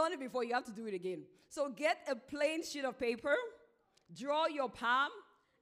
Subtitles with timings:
[0.00, 1.22] Done it before, you have to do it again.
[1.48, 3.34] So get a plain sheet of paper,
[4.14, 5.10] draw your palm,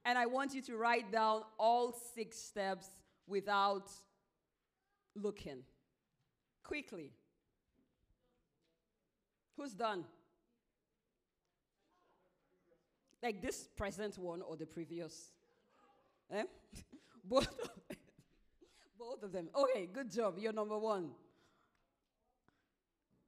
[0.05, 2.89] and I want you to write down all six steps
[3.27, 3.89] without
[5.15, 5.63] looking.
[6.63, 7.11] Quickly.
[9.57, 10.05] Who's done?
[13.21, 15.31] Like this present one or the previous?
[16.31, 16.43] Eh?
[17.25, 17.69] Both of.
[18.99, 19.49] Both of them.
[19.53, 20.35] Okay, good job.
[20.37, 21.09] You're number one.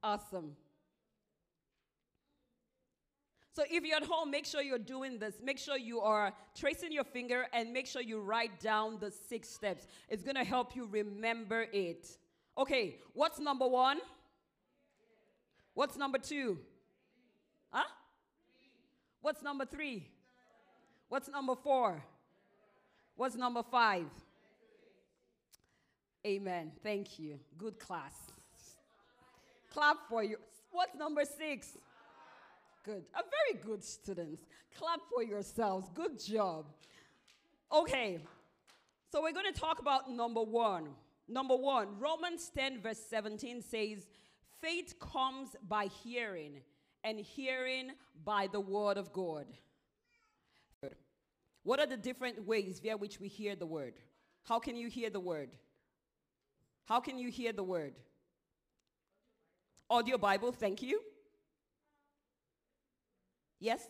[0.02, 0.56] Awesome.
[3.54, 5.34] So if you're at home, make sure you're doing this.
[5.42, 9.48] Make sure you are tracing your finger and make sure you write down the six
[9.48, 9.86] steps.
[10.08, 12.08] It's going to help you remember it.
[12.56, 13.98] Okay, what's number one?
[15.74, 16.58] What's number two?
[17.70, 17.84] Huh?
[19.20, 20.08] What's number three?
[21.08, 22.02] What's number four?
[23.16, 24.06] What's number five?
[26.26, 26.72] Amen.
[26.82, 27.38] Thank you.
[27.58, 28.14] Good class.
[29.70, 30.36] Clap for you.
[30.70, 31.76] What's number six?
[32.84, 33.04] Good.
[33.14, 34.42] A very good students.
[34.76, 35.88] Clap for yourselves.
[35.94, 36.66] Good job.
[37.72, 38.18] Okay.
[39.10, 40.88] So we're going to talk about number one.
[41.28, 44.08] Number one, Romans 10, verse 17 says,
[44.60, 46.60] Faith comes by hearing,
[47.04, 47.92] and hearing
[48.24, 49.46] by the word of God.
[51.64, 53.94] What are the different ways via which we hear the word?
[54.44, 55.50] How can you hear the word?
[56.86, 57.94] How can you hear the word?
[59.88, 61.00] Audio Bible, thank you.
[63.62, 63.86] Yes?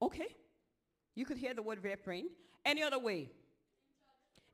[0.00, 0.28] Okay.
[1.16, 2.28] You could hear the word praying.
[2.64, 3.28] Any other way?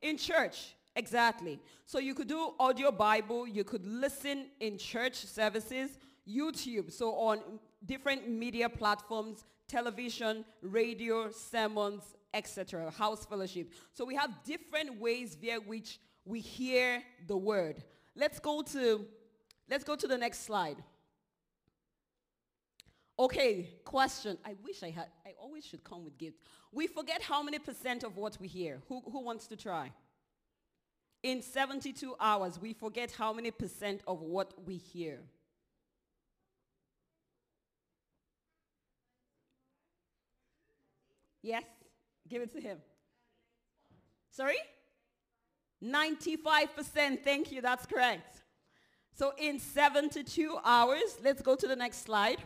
[0.01, 1.61] In church, exactly.
[1.85, 5.91] So you could do audio Bible, you could listen in church services,
[6.27, 7.41] YouTube, so on
[7.85, 12.03] different media platforms, television, radio, sermons,
[12.33, 13.75] etc., house fellowship.
[13.93, 17.85] So we have different ways via which we hear the word.
[18.17, 19.05] Let's go to
[19.69, 20.83] let's go to the next slide.
[23.21, 24.39] Okay, question.
[24.45, 26.39] I wish I had I always should come with gifts.
[26.71, 28.81] We forget how many percent of what we hear.
[28.89, 29.93] Who who wants to try?
[31.25, 35.19] In 72 hours, we forget how many percent of what we hear.
[41.43, 41.65] Yes?
[42.29, 42.79] Give it to him.
[44.31, 44.59] Sorry?
[45.83, 47.25] 95%.
[47.25, 47.63] Thank you.
[47.63, 48.43] That's correct.
[49.15, 52.39] So in 72 hours, let's go to the next slide.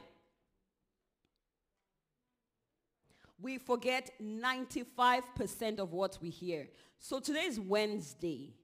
[3.42, 6.68] We forget 95% of what we hear.
[7.00, 8.54] So today is Wednesday.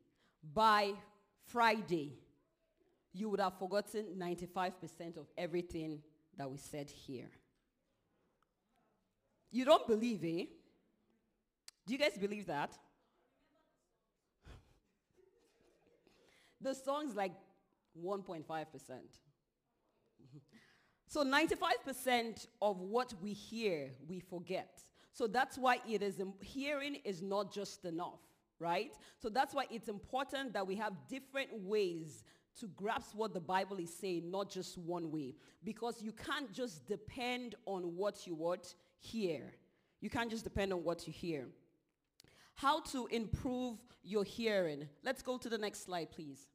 [0.55, 0.93] By
[1.47, 2.13] Friday,
[3.13, 6.01] you would have forgotten 95% of everything
[6.37, 7.29] that we said here.
[9.51, 10.45] You don't believe, eh?
[11.85, 12.79] Do you guys believe that?
[16.61, 17.33] the song's like
[18.01, 18.45] 1.5%.
[21.09, 24.83] so 95% of what we hear, we forget.
[25.11, 28.21] So that's why it is, hearing is not just enough,
[28.61, 28.93] right?
[29.17, 32.25] So that's why it's important that we have different ways
[32.61, 35.35] to grasp what the Bible is saying, not just one way.
[35.65, 39.55] Because you can't just depend on what you what hear.
[40.01, 41.47] You can't just depend on what you hear.
[42.55, 44.89] How to improve your hearing.
[45.03, 46.49] Let's go to the next slide, please.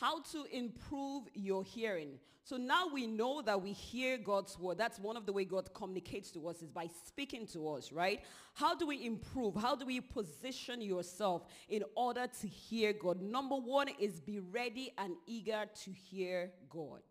[0.00, 2.18] How to improve your hearing.
[2.44, 4.78] So now we know that we hear God's word.
[4.78, 8.20] That's one of the way God communicates to us is by speaking to us, right?
[8.54, 9.54] How do we improve?
[9.56, 13.20] How do we position yourself in order to hear God?
[13.20, 17.02] Number one is be ready and eager to hear God.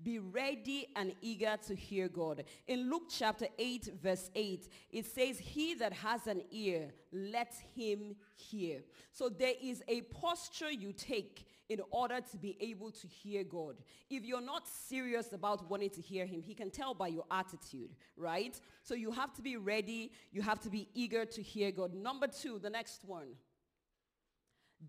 [0.00, 2.44] Be ready and eager to hear God.
[2.68, 8.14] In Luke chapter 8, verse 8, it says, He that has an ear, let him
[8.36, 8.82] hear.
[9.10, 13.76] So there is a posture you take in order to be able to hear God.
[14.08, 17.94] If you're not serious about wanting to hear him, he can tell by your attitude,
[18.16, 18.58] right?
[18.82, 21.94] So you have to be ready, you have to be eager to hear God.
[21.94, 23.28] Number two, the next one.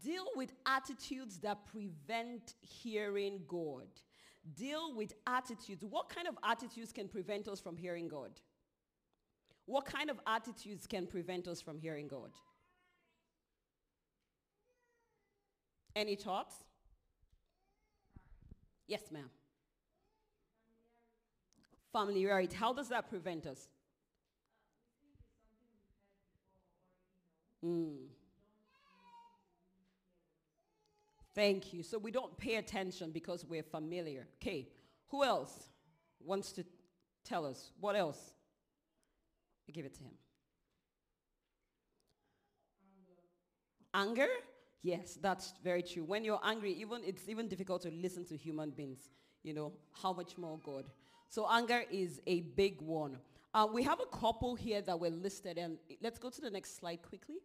[0.04, 3.88] Deal with attitudes that prevent hearing God
[4.56, 5.84] deal with attitudes.
[5.84, 8.32] What kind of attitudes can prevent us from hearing God?
[9.66, 12.32] What kind of attitudes can prevent us from hearing God?
[15.96, 16.56] Any thoughts?
[18.90, 19.30] Yes, ma'am.
[21.92, 22.56] Familiarity.
[22.56, 23.68] How does that prevent us?
[27.64, 28.08] Mm.
[31.36, 31.84] Thank you.
[31.84, 34.28] So we don't pay attention because we're familiar.
[34.42, 34.68] Okay.
[35.10, 35.70] Who else
[36.20, 36.66] wants to
[37.24, 37.72] tell us?
[37.80, 38.34] What else?
[39.72, 40.14] Give it to him.
[43.94, 44.26] Anger.
[44.26, 44.34] Anger?
[44.82, 46.04] Yes, that's very true.
[46.04, 49.10] When you're angry, even it's even difficult to listen to human beings.
[49.44, 50.86] You know, how much more God.
[51.30, 53.18] So anger is a big one.
[53.54, 56.78] Uh, we have a couple here that were listed, and let's go to the next
[56.78, 57.38] slide quickly.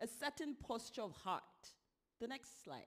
[0.00, 1.42] A certain posture of heart.
[2.20, 2.84] The next slide.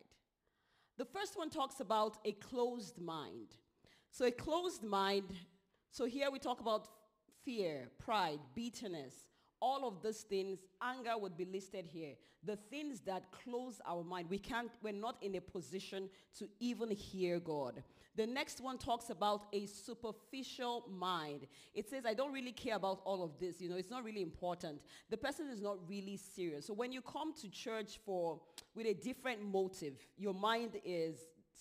[0.98, 3.56] The first one talks about a closed mind.
[4.12, 5.26] So a closed mind,
[5.92, 6.88] so here we talk about
[7.44, 9.14] fear, pride, bitterness,
[9.66, 12.14] all of these things, anger would be listed here.
[12.44, 14.28] The things that close our mind.
[14.30, 16.08] We can't, we're not in a position
[16.38, 17.82] to even hear God.
[18.16, 21.48] The next one talks about a superficial mind.
[21.74, 23.60] It says, I don't really care about all of this.
[23.60, 24.82] You know, it's not really important.
[25.10, 26.68] The person is not really serious.
[26.68, 28.40] So when you come to church for,
[28.76, 31.16] with a different motive, your mind is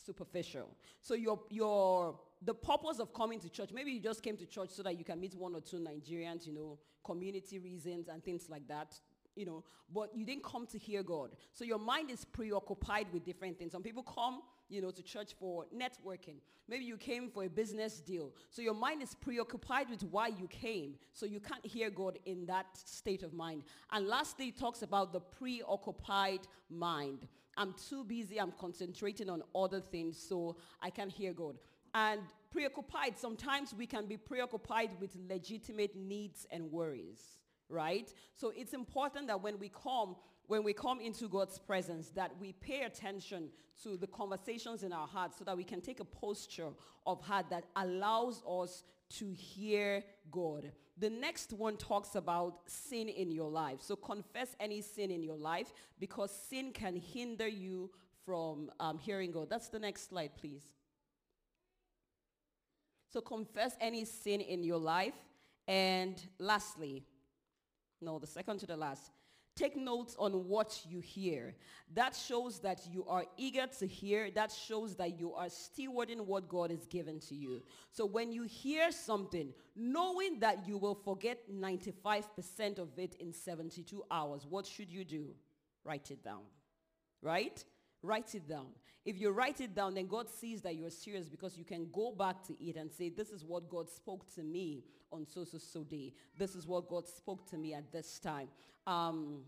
[0.05, 0.69] superficial.
[1.01, 4.71] So your, your, the purpose of coming to church, maybe you just came to church
[4.71, 8.49] so that you can meet one or two Nigerians, you know, community reasons and things
[8.49, 8.99] like that,
[9.37, 11.31] you know, but you didn't come to hear God.
[11.53, 13.73] So your mind is preoccupied with different things.
[13.73, 16.37] Some people come, you know, to church for networking.
[16.69, 18.33] Maybe you came for a business deal.
[18.51, 20.95] So your mind is preoccupied with why you came.
[21.13, 23.65] So you can't hear God in that state of mind.
[23.93, 26.41] And lastly, it talks about the preoccupied
[26.71, 27.29] mind.
[27.57, 28.41] I'm too busy.
[28.41, 31.59] I'm concentrating on other things so I can't hear God.
[31.95, 32.21] And
[32.51, 37.39] preoccupied, sometimes we can be preoccupied with legitimate needs and worries,
[37.69, 38.13] right?
[38.35, 42.53] So it's important that when we come, when we come into God's presence, that we
[42.53, 43.49] pay attention
[43.83, 46.69] to the conversations in our hearts so that we can take a posture
[47.07, 50.73] of heart that allows us to hear God.
[50.99, 53.81] The next one talks about sin in your life.
[53.83, 57.91] So confess any sin in your life because sin can hinder you
[58.25, 59.51] from um, hearing God.
[59.51, 60.74] That's the next slide, please.
[63.15, 65.15] So confess any sin in your life.
[65.69, 67.05] And lastly,
[68.01, 69.13] no, the second to the last,
[69.55, 71.55] take notes on what you hear.
[71.95, 74.33] That shows that you are eager to hear.
[74.33, 77.63] That shows that you are stewarding what God has given to you.
[77.93, 84.03] So when you hear something, knowing that you will forget 95% of it in 72
[84.11, 85.37] hours, what should you do?
[85.85, 86.43] Write it down.
[87.23, 87.65] Right?
[88.05, 88.67] Write it down.
[89.07, 92.13] If you write it down, then God sees that you're serious because you can go
[92.13, 95.57] back to it and say, this is what God spoke to me on so, so,
[95.57, 96.13] so day.
[96.37, 98.49] This is what God spoke to me at this time.
[98.87, 99.45] Um,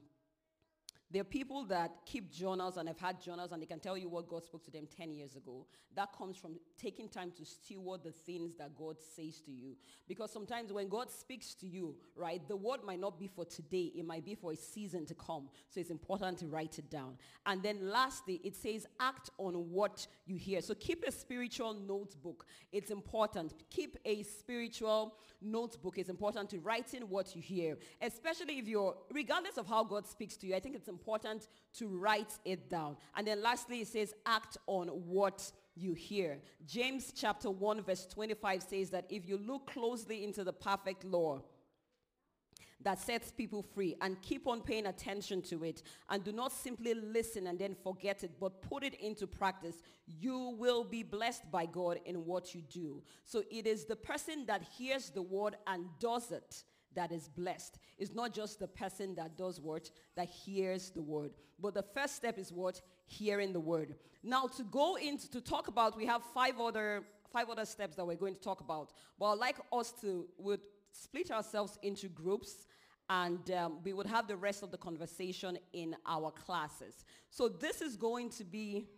[1.10, 4.08] there are people that keep journals and have had journals and they can tell you
[4.08, 5.64] what God spoke to them 10 years ago.
[5.94, 9.76] That comes from taking time to steward the things that God says to you.
[10.08, 13.92] Because sometimes when God speaks to you, right, the word might not be for today.
[13.96, 15.48] It might be for a season to come.
[15.70, 17.16] So it's important to write it down.
[17.46, 20.60] And then lastly, it says act on what you hear.
[20.60, 22.46] So keep a spiritual notebook.
[22.72, 23.54] It's important.
[23.70, 25.98] Keep a spiritual notebook.
[25.98, 27.78] It's important to write in what you hear.
[28.02, 30.96] Especially if you're, regardless of how God speaks to you, I think it's important
[31.78, 32.96] to write it down.
[33.16, 36.38] And then lastly, it says act on what you hear.
[36.66, 41.42] James chapter 1 verse 25 says that if you look closely into the perfect law,
[42.82, 46.94] that sets people free and keep on paying attention to it and do not simply
[46.94, 51.64] listen and then forget it but put it into practice you will be blessed by
[51.66, 55.86] god in what you do so it is the person that hears the word and
[55.98, 56.64] does it
[56.96, 57.78] that is blessed.
[57.98, 61.30] It's not just the person that does what, that hears the word.
[61.60, 62.80] But the first step is what?
[63.06, 63.94] Hearing the word.
[64.22, 68.04] Now to go into, to talk about, we have five other, five other steps that
[68.04, 68.92] we're going to talk about.
[69.18, 70.60] But I'd like us to, would
[70.90, 72.66] split ourselves into groups
[73.08, 77.04] and um, we would have the rest of the conversation in our classes.
[77.30, 78.88] So this is going to be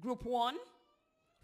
[0.00, 0.56] group one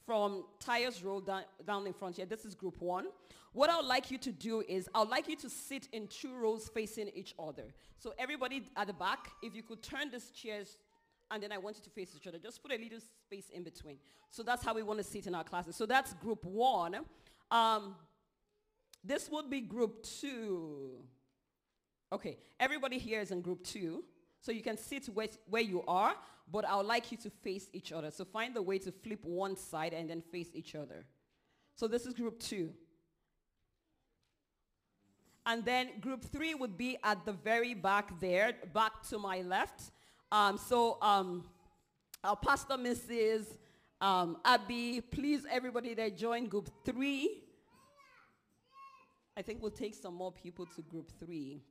[0.07, 2.27] from Tyres Road down, down in front here.
[2.27, 3.07] This is group one.
[3.53, 6.07] What I would like you to do is I would like you to sit in
[6.09, 7.65] two rows facing each other.
[7.99, 10.77] So everybody at the back, if you could turn these chairs
[11.31, 12.39] and then I want you to face each other.
[12.39, 13.97] Just put a little space in between.
[14.31, 15.77] So that's how we want to sit in our classes.
[15.77, 16.97] So that's group one.
[17.51, 17.97] Um,
[19.03, 20.91] this would be group two.
[22.13, 24.05] Okay, everybody here is in group two.
[24.43, 26.15] So you can sit where, where you are,
[26.51, 28.11] but I would like you to face each other.
[28.11, 31.07] So find the way to flip one side and then face each other.
[31.77, 32.71] So this is group two.
[35.47, 39.93] And then group three would be at the very back there, back to my left.
[40.33, 41.45] Um, so um,
[42.25, 43.47] our pastor, Mrs.
[44.01, 47.45] Um, Abby, please, everybody that join group three.
[49.37, 51.63] I think we'll take some more people to group three.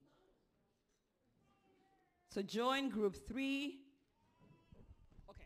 [2.34, 3.80] So join group three.
[5.30, 5.44] Okay.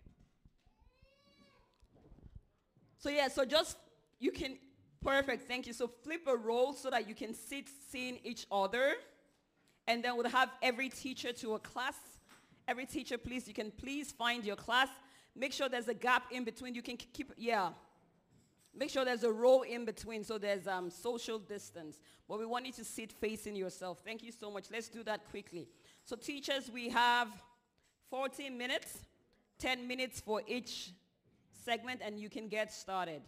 [2.99, 3.77] So yeah, so just,
[4.19, 4.57] you can,
[5.03, 5.73] perfect, thank you.
[5.73, 8.93] So flip a roll so that you can sit seeing each other.
[9.87, 11.95] And then we'll have every teacher to a class.
[12.67, 14.89] Every teacher, please, you can please find your class.
[15.35, 16.75] Make sure there's a gap in between.
[16.75, 17.69] You can keep, yeah.
[18.77, 21.99] Make sure there's a row in between so there's um, social distance.
[22.27, 24.01] But we want you to sit facing yourself.
[24.05, 24.65] Thank you so much.
[24.71, 25.67] Let's do that quickly.
[26.07, 27.29] So teachers, we have
[28.11, 28.99] 14 minutes,
[29.57, 30.91] 10 minutes for each
[31.63, 33.23] segment, and you can get started.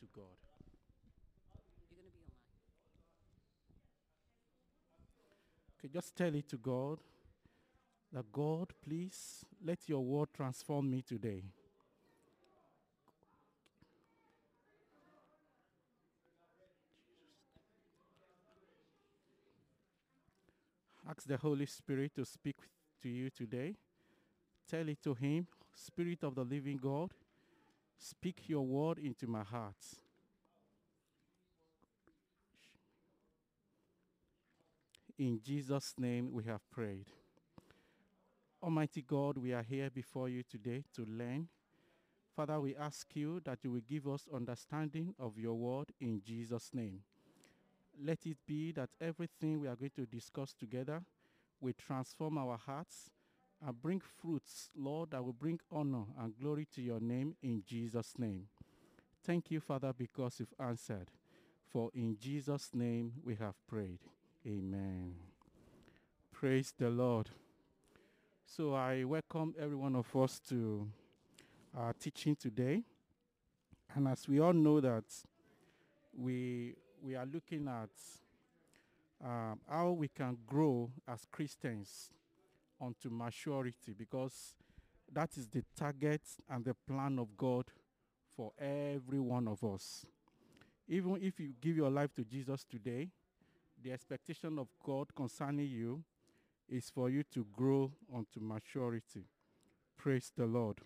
[0.00, 0.24] to God.
[1.90, 2.48] You're going to be online.
[5.78, 6.98] Okay, just tell it to God
[8.12, 11.42] that God, please let your word transform me today.
[21.08, 22.56] Ask the Holy Spirit to speak
[23.02, 23.74] to you today.
[24.70, 27.10] Tell it to him, Spirit of the living God,
[27.98, 29.76] Speak your word into my heart.
[35.16, 37.06] In Jesus' name we have prayed.
[38.60, 41.46] Almighty God, we are here before you today to learn.
[42.34, 46.70] Father, we ask you that you will give us understanding of your word in Jesus'
[46.72, 47.02] name.
[48.02, 51.04] Let it be that everything we are going to discuss together
[51.60, 53.10] will transform our hearts
[53.64, 58.14] and bring fruits, Lord, that will bring honor and glory to your name in Jesus'
[58.18, 58.48] name.
[59.22, 61.12] Thank you, Father, because you've answered.
[61.70, 64.00] For in Jesus' name we have prayed.
[64.46, 65.14] Amen.
[66.30, 67.30] Praise the Lord.
[68.44, 70.86] So I welcome every one of us to
[71.74, 72.82] our teaching today.
[73.94, 75.04] And as we all know that
[76.14, 77.88] we, we are looking at
[79.26, 82.10] um, how we can grow as Christians
[82.78, 84.52] unto maturity because
[85.10, 86.20] that is the target
[86.50, 87.64] and the plan of God
[88.36, 90.04] for every one of us.
[90.86, 93.08] Even if you give your life to Jesus today,
[93.84, 96.02] the expectation of God concerning you
[96.68, 99.26] is for you to grow unto maturity.
[99.98, 100.78] Praise the Lord.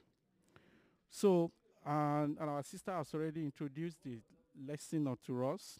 [1.08, 1.52] So,
[1.86, 4.18] and, and our sister has already introduced the
[4.66, 5.78] lesson to us.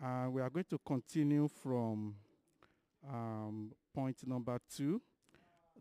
[0.00, 2.14] And we are going to continue from
[3.12, 5.02] um, point number two.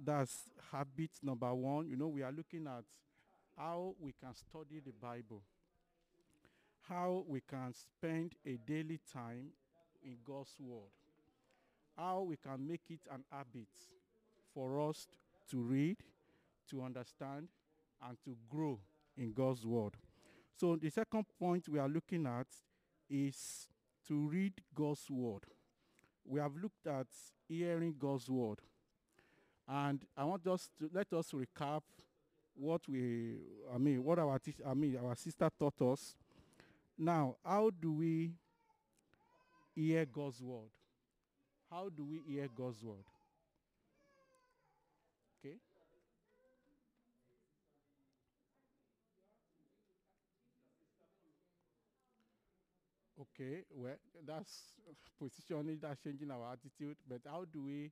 [0.04, 1.88] That's habit number one.
[1.88, 2.84] You know, we are looking at
[3.56, 5.44] how we can study the Bible,
[6.90, 9.52] how we can spend a daily time
[10.08, 10.90] in God's Word,
[11.98, 13.68] how we can make it an habit
[14.54, 15.08] for us
[15.52, 15.98] to read,
[16.70, 17.50] to understand,
[18.08, 18.80] and to grow
[19.18, 19.94] in God's Word.
[20.56, 22.48] So the second point we are looking at
[23.10, 23.68] is
[24.08, 25.44] to read God's Word.
[26.26, 27.08] We have looked at
[27.48, 28.60] hearing God's Word.
[29.68, 31.82] And I want us to let us recap
[32.56, 33.36] what we,
[33.74, 36.16] I mean, what our I mean, our sister taught us.
[36.98, 38.32] Now, how do we
[39.78, 40.72] hear God's word?
[41.70, 43.06] How do we hear God's word?
[45.40, 45.58] Okay.
[53.20, 54.74] Okay, well, that's
[55.20, 56.98] positioning, that's changing our attitude.
[57.08, 57.92] But how do we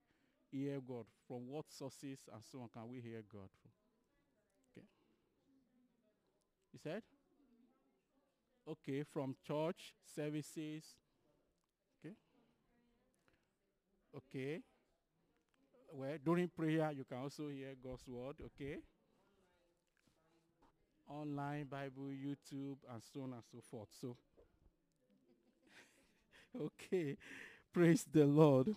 [0.51, 1.05] hear God?
[1.27, 3.71] From what sources and so on can we hear God from?
[4.71, 4.87] Okay.
[6.73, 7.01] You said?
[8.67, 10.83] Okay, from church services.
[11.99, 12.15] Okay.
[14.17, 14.61] Okay.
[15.93, 18.35] Well, during prayer, you can also hear God's word.
[18.45, 18.79] Okay.
[21.09, 23.89] online Bible, YouTube, and so on and so forth.
[24.01, 24.15] So,
[26.61, 27.17] okay,
[27.73, 28.75] praise the Lord.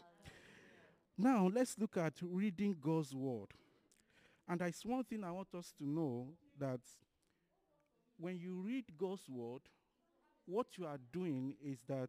[1.16, 3.48] Now, let's look at reading God's word.
[4.48, 6.28] And there's one thing I want us to know
[6.58, 6.80] that
[8.18, 9.62] when you read God's word,
[10.46, 12.08] what you are doing is that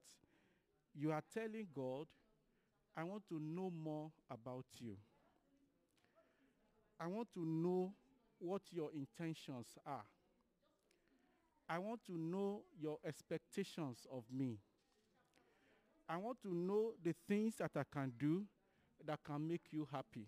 [0.95, 2.07] you are telling God,
[3.00, 4.98] I want to know more about you.
[7.00, 7.94] I want to know
[8.39, 10.03] what your intentions are.
[11.70, 14.58] I want to know your expectations of me.
[16.10, 18.44] I want to know the things that I can do
[19.06, 20.27] that can make you happy.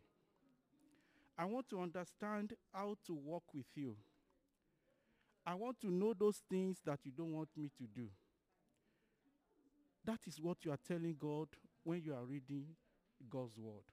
[1.38, 3.98] I want to understand how to work with you.
[5.46, 8.08] I want to know those things that you don't want me to do.
[10.06, 11.50] That is what you are telling God
[11.84, 12.66] when you are reading
[13.30, 13.84] God's word.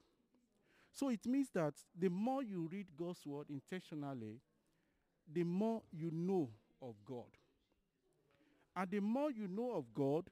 [0.92, 4.40] So it means that the more you read God's word intentionally,
[5.32, 6.50] the more you know
[6.82, 7.26] of God.
[8.74, 10.24] And the more you know of God,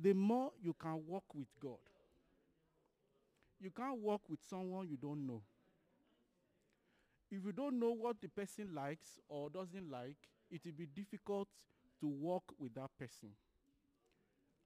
[0.00, 1.78] the more you can walk with God.
[3.60, 5.42] You can't walk with someone you don't know.
[7.30, 10.16] If you don't know what the person likes or doesn't like,
[10.50, 11.48] it will be difficult
[12.00, 13.30] to walk with that person.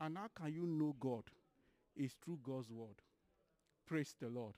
[0.01, 1.25] And how can you know God?
[1.97, 2.97] It's through God's word.
[3.87, 4.55] Praise the Lord.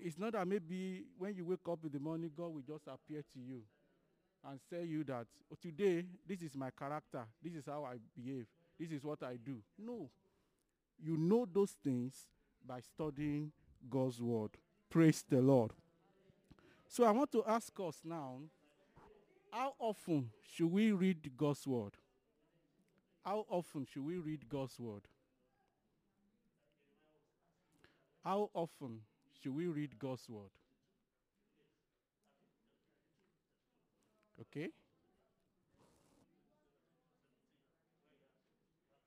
[0.00, 3.22] It's not that maybe when you wake up in the morning, God will just appear
[3.32, 3.62] to you
[4.48, 8.46] and say you that oh, today this is my character, this is how I behave,
[8.78, 9.58] this is what I do.
[9.78, 10.10] No.
[11.02, 12.14] You know those things
[12.66, 13.52] by studying
[13.88, 14.50] God's word.
[14.90, 15.72] Praise the Lord.
[16.88, 18.38] So I want to ask us now,
[19.50, 21.94] how often should we read God's word?
[23.24, 25.02] How often should we read God's word?
[28.24, 29.00] How often
[29.40, 30.50] should we read God's word?
[34.40, 34.70] Okay?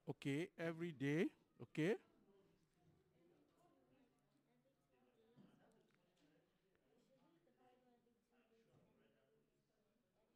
[0.09, 1.27] Okay, every day.
[1.61, 1.95] Okay?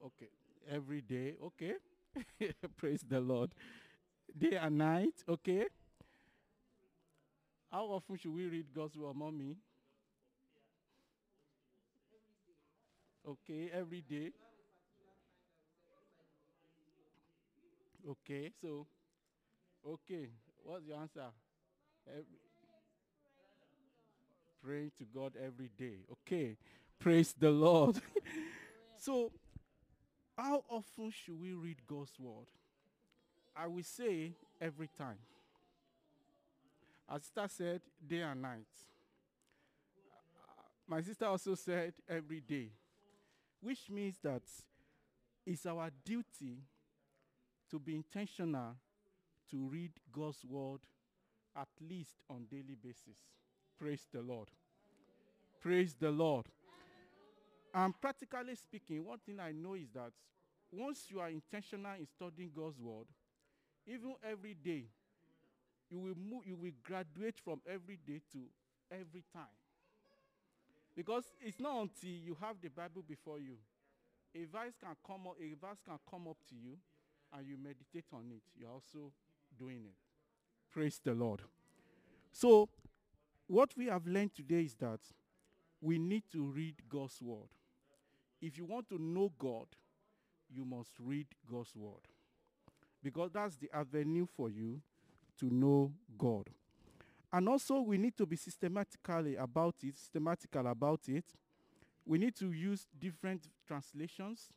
[0.04, 0.30] Okay,
[0.70, 1.36] every day.
[1.44, 1.74] Okay?
[2.78, 3.54] Praise the Lord.
[4.38, 5.24] Day and night.
[5.30, 5.66] Okay?
[7.72, 9.56] How often should we read God's word, mommy?
[13.26, 14.32] Okay, every day.
[18.10, 18.88] Okay, so,
[19.88, 20.28] okay,
[20.64, 21.28] what's your answer?
[22.08, 22.26] Every,
[24.62, 26.00] praying to God every day.
[26.12, 26.58] Okay,
[27.00, 28.02] praise the Lord.
[28.98, 29.32] so,
[30.36, 32.48] how often should we read God's word?
[33.56, 35.18] I will say every time.
[37.14, 38.68] As sister said, day and night.
[40.88, 42.70] My sister also said every day,
[43.60, 44.44] which means that
[45.46, 46.60] it's our duty
[47.70, 48.76] to be intentional
[49.50, 50.80] to read God's word
[51.56, 53.18] at least on daily basis.
[53.78, 54.48] Praise the Lord.
[55.62, 56.46] Praise the Lord.
[57.74, 60.12] And practically speaking, one thing I know is that
[60.72, 63.08] once you are intentional in studying God's word,
[63.86, 64.86] even every day,
[65.92, 68.40] you will move, you will graduate from every day to
[68.90, 69.44] every time.
[70.96, 73.58] Because it's not until you have the Bible before you.
[74.34, 76.78] A verse can come up, a verse can come up to you
[77.34, 78.42] and you meditate on it.
[78.58, 79.12] You're also
[79.60, 79.96] doing it.
[80.72, 81.42] Praise the Lord.
[82.32, 82.70] So,
[83.48, 85.02] what we have learned today is that
[85.82, 87.50] we need to read God's word.
[88.42, 89.68] If you want to know God,
[90.50, 92.08] you must read God's word.
[93.04, 94.82] Because that's the avenue for you
[95.40, 96.50] to know God.
[97.34, 101.26] And also we need to be systematically about it, systematical about it.
[102.06, 104.50] We need to use different translations.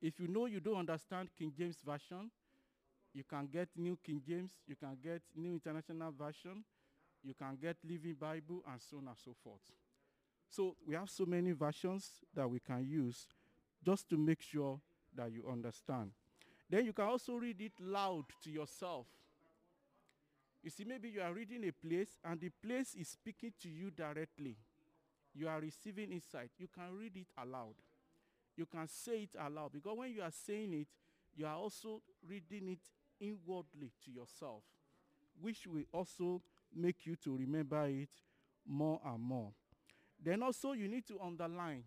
[0.00, 2.30] If you know you don't understand King James Version,
[3.14, 6.64] you can get New King James, you can get New International Version,
[7.22, 9.60] you can get Living Bible, and so on and so forth.
[10.48, 13.26] So we have so many versions that we can use
[13.84, 14.80] just to make sure
[15.14, 16.10] that you understand.
[16.68, 19.06] Then you can also read it loud to yourself.
[20.62, 23.90] You see, maybe you are reading a place and the place is speaking to you
[23.90, 24.56] directly.
[25.34, 26.50] You are receiving insight.
[26.58, 27.74] You can read it aloud.
[28.56, 30.88] You can say it aloud because when you are saying it,
[31.34, 32.80] you are also reading it
[33.18, 34.62] inwardly to yourself,
[35.40, 36.42] which will also
[36.74, 38.10] make you to remember it
[38.66, 39.50] more and more.
[40.22, 41.82] Then also you need to underline.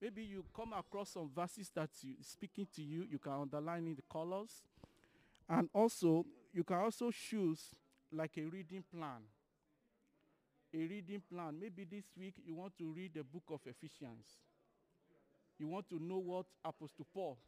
[0.00, 3.94] Maybe you come across some verses that you speaking to you, you can underline in
[3.94, 4.64] the colors.
[5.48, 7.60] And also, you can also choose
[8.12, 9.22] like a reading plan.
[10.74, 11.58] A reading plan.
[11.60, 14.26] Maybe this week you want to read the book of Ephesians.
[15.58, 17.38] You want to know what Apostle Paul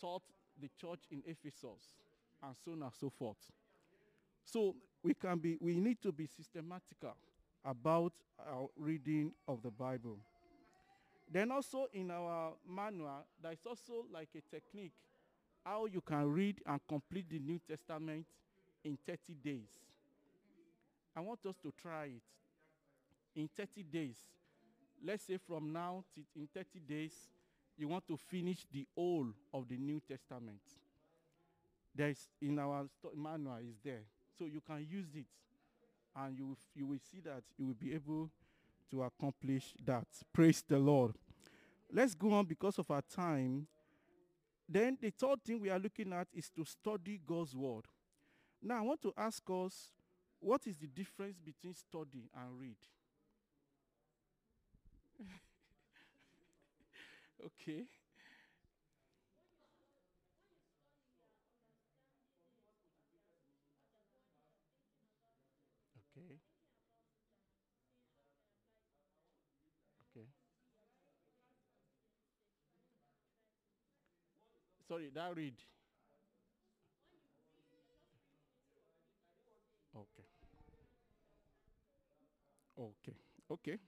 [0.00, 0.22] taught
[0.60, 1.94] the church in Ephesus,
[2.42, 3.36] and so on and so forth.
[4.44, 7.14] So we can be, we need to be systematical
[7.64, 10.18] about our reading of the Bible.
[11.30, 14.92] Then also in our manual, there is also like a technique
[15.66, 18.24] how you can read and complete the New Testament
[18.84, 19.68] in 30 days.
[21.16, 22.22] I want us to try it.
[23.34, 24.16] In 30 days,
[25.04, 27.12] let's say from now to in 30 days,
[27.76, 30.60] you want to finish the whole of the New Testament.
[31.94, 34.02] There is in our manual is there,
[34.38, 35.26] so you can use it,
[36.14, 38.30] and you you will see that you will be able
[38.90, 40.06] to accomplish that.
[40.32, 41.16] Praise the Lord.
[41.92, 43.66] Let's go on because of our time.
[44.68, 47.86] Then the third thing we are looking at is to study God's word.
[48.62, 49.92] Now I want to ask us
[50.40, 52.76] what is the difference between study and read?
[57.44, 57.86] okay.
[70.16, 70.26] Okay.
[74.88, 75.54] Sorry, now read.
[79.96, 80.26] Okay.
[82.78, 83.16] Okay.
[83.50, 83.78] Okay.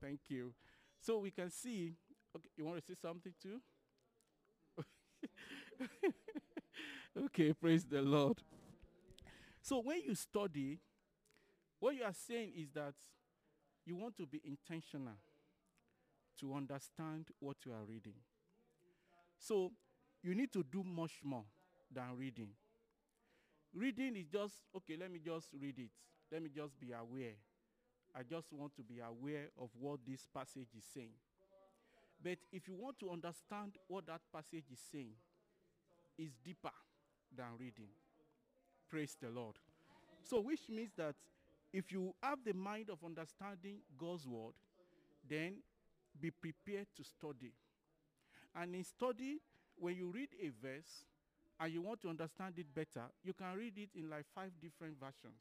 [0.00, 0.54] Thank you.
[1.00, 1.96] So we can see.
[2.36, 3.60] Okay, you want to say something too?
[7.24, 8.38] okay, praise the Lord.
[9.60, 10.78] So when you study,
[11.80, 12.94] what you are saying is that
[13.84, 15.14] you want to be intentional
[16.40, 18.14] to understand what you are reading.
[19.38, 19.72] So
[20.22, 21.44] you need to do much more
[21.92, 22.50] than reading.
[23.74, 25.90] Reading is just, okay, let me just read it.
[26.32, 27.34] Let me just be aware.
[28.14, 31.14] I just want to be aware of what this passage is saying.
[32.22, 35.14] But if you want to understand what that passage is saying,
[36.18, 36.72] is deeper
[37.34, 37.88] than reading.
[38.90, 39.54] Praise the Lord.
[40.24, 41.14] So, which means that
[41.72, 44.54] if you have the mind of understanding God's word,
[45.28, 45.58] then
[46.20, 47.52] be prepared to study.
[48.56, 49.38] And in study,
[49.80, 51.04] when you read a verse
[51.60, 54.94] and you want to understand it better, you can read it in like five different
[54.98, 55.40] versions.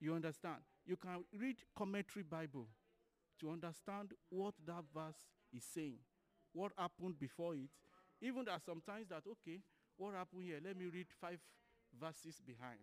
[0.00, 0.58] You understand?
[0.84, 2.66] You can read commentary Bible
[3.40, 5.16] to understand what that verse
[5.54, 5.98] is saying,
[6.52, 7.70] what happened before it.
[8.20, 9.60] Even that sometimes that okay,
[9.96, 10.58] what happened here?
[10.64, 11.38] Let me read five
[12.00, 12.80] verses behind,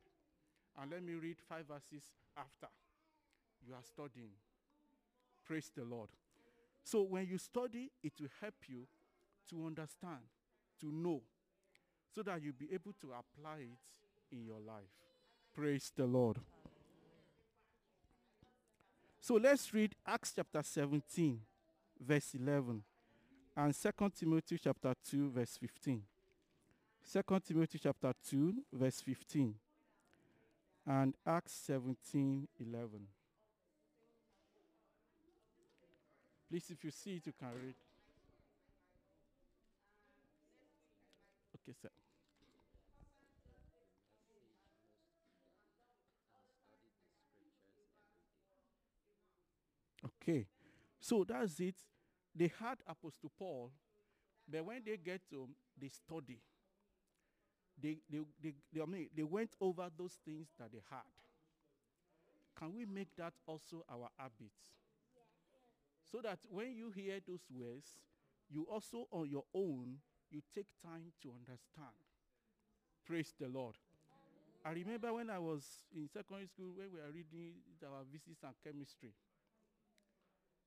[0.80, 2.68] and let me read five verses after.
[3.66, 4.32] You are studying.
[5.46, 6.10] Praise the Lord.
[6.84, 8.88] So when you study, it will help you
[9.50, 10.22] to understand,
[10.80, 11.22] to know,
[12.14, 14.84] so that you'll be able to apply it in your life.
[15.56, 16.38] Praise the Lord.
[19.20, 21.40] So let's read Acts chapter 17,
[22.00, 22.82] verse 11,
[23.56, 26.02] and 2 Timothy chapter 2, verse 15.
[27.12, 29.56] 2 Timothy chapter 2, verse 15,
[30.88, 33.08] and Acts 17, 11.
[36.50, 37.76] Please, if you see it, you can read.
[41.70, 41.90] Okay, sir.
[50.06, 50.48] Okay,
[51.00, 51.76] so that's it.
[52.36, 53.72] They had Apostle Paul,
[54.50, 56.42] but when they get to um, they study.
[57.82, 61.02] They, they, they, they, I mean, they went over those things that they had.
[62.56, 64.52] Can we make that also our habit?
[66.04, 67.96] So that when you hear those words,
[68.50, 70.00] you also on your own,
[70.32, 71.98] you take time to understand.
[73.06, 73.76] Praise the Lord.
[74.66, 75.64] I remember when I was
[75.96, 79.14] in secondary school when we were reading our physics and chemistry.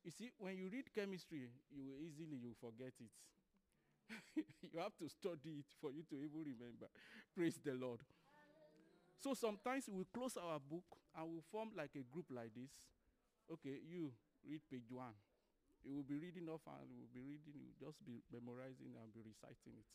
[0.04, 3.14] You see, when you read chemistry, you easily you forget it.
[4.72, 6.90] you have to study it for you to even remember.
[7.36, 8.00] Praise the Lord.
[9.22, 10.84] So sometimes we close our book
[11.16, 12.72] and we form like a group like this.
[13.52, 14.10] Okay, you
[14.48, 15.14] read page one.
[15.82, 18.94] You will be reading off and we will be reading, you will just be memorizing
[18.94, 19.90] and be reciting it.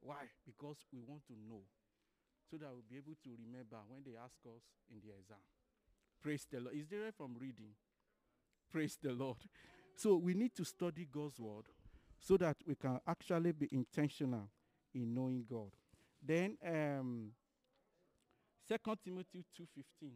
[0.00, 0.30] Why?
[0.46, 1.62] Because we want to know.
[2.50, 5.42] So that we'll be able to remember when they ask us in the exam.
[6.22, 6.74] Praise the Lord.
[6.74, 7.76] Is there from reading?
[8.72, 9.36] Praise the Lord.
[9.94, 11.66] So we need to study God's word
[12.18, 14.48] so that we can actually be intentional
[14.94, 15.70] in knowing God.
[16.24, 17.32] Then um
[18.68, 20.10] 2 Timothy 2:15.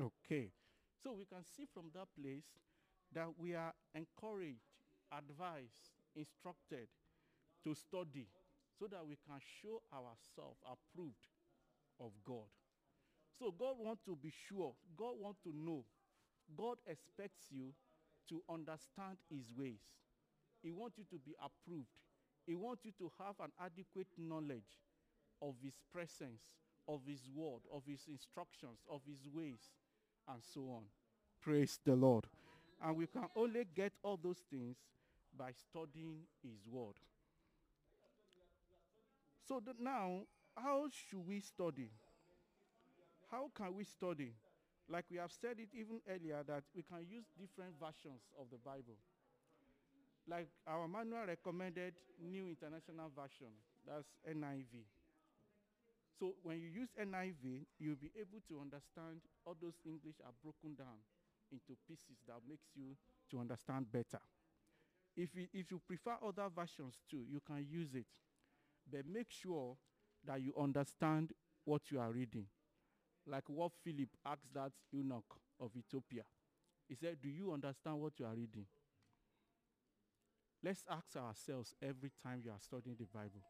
[0.00, 0.50] Okay.
[1.02, 2.44] So we can see from that place
[3.12, 4.74] that we are encouraged,
[5.12, 6.88] advised, instructed
[7.64, 8.28] to study
[8.78, 11.28] so that we can show ourselves approved
[12.00, 12.50] of God.
[13.38, 14.74] So God wants to be sure.
[14.96, 15.84] God wants to know.
[16.56, 17.72] God expects you
[18.28, 19.80] to understand his ways.
[20.62, 21.88] He wants you to be approved.
[22.46, 24.80] He wants you to have an adequate knowledge
[25.42, 26.42] of his presence,
[26.88, 29.70] of his word, of his instructions, of his ways,
[30.28, 30.82] and so on.
[31.40, 32.26] Praise the Lord.
[32.82, 34.76] And we can only get all those things
[35.36, 36.94] by studying his word.
[39.46, 40.22] So now,
[40.56, 41.90] how should we study?
[43.30, 44.32] How can we study?
[44.88, 48.58] Like we have said it even earlier that we can use different versions of the
[48.58, 48.98] Bible.
[50.28, 53.54] Like our manual recommended New International Version,
[53.86, 54.86] that's NIV.
[56.18, 60.74] So when you use NIV, you'll be able to understand all those English are broken
[60.74, 61.04] down
[61.52, 62.96] into pieces that makes you
[63.30, 64.20] to understand better.
[65.16, 68.06] If you, if you prefer other versions too, you can use it.
[68.90, 69.76] But make sure
[70.26, 71.32] that you understand
[71.64, 72.46] what you are reading.
[73.26, 75.24] Like what Philip asked that eunuch
[75.60, 76.22] of Ethiopia.
[76.88, 78.66] He said, Do you understand what you are reading?
[80.62, 83.42] Let's ask ourselves every time you are studying the Bible.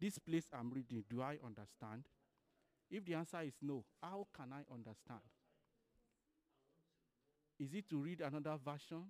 [0.00, 2.04] This place I'm reading, do I understand?
[2.90, 5.20] If the answer is no, how can I understand?
[7.58, 9.04] Is it to read another version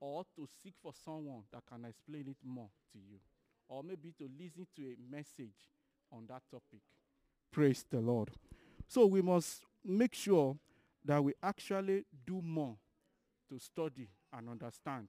[0.00, 3.18] or to seek for someone that can explain it more to you?
[3.68, 5.70] Or maybe to listen to a message
[6.12, 6.80] on that topic?
[7.52, 8.30] Praise the Lord.
[8.88, 10.56] So we must make sure
[11.04, 12.76] that we actually do more
[13.48, 15.08] to study and understand.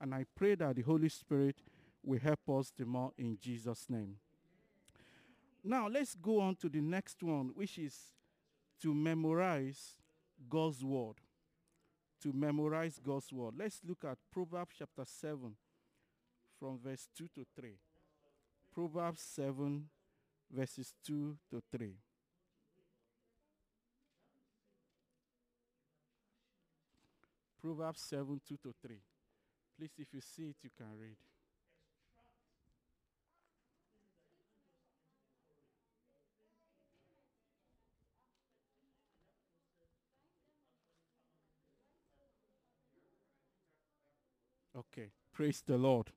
[0.00, 1.56] And I pray that the Holy Spirit
[2.02, 4.16] will help us the more in Jesus' name.
[5.66, 7.96] Now let's go on to the next one, which is
[8.82, 9.96] to memorize
[10.48, 11.16] God's word.
[12.22, 13.54] To memorize God's word.
[13.58, 15.56] Let's look at Proverbs chapter 7
[16.60, 17.72] from verse 2 to 3.
[18.72, 19.88] Proverbs 7
[20.52, 21.94] verses 2 to 3.
[27.60, 28.96] Proverbs 7 2 to 3.
[29.76, 31.16] Please, if you see it, you can read.
[44.76, 46.10] Okay, praise the Lord.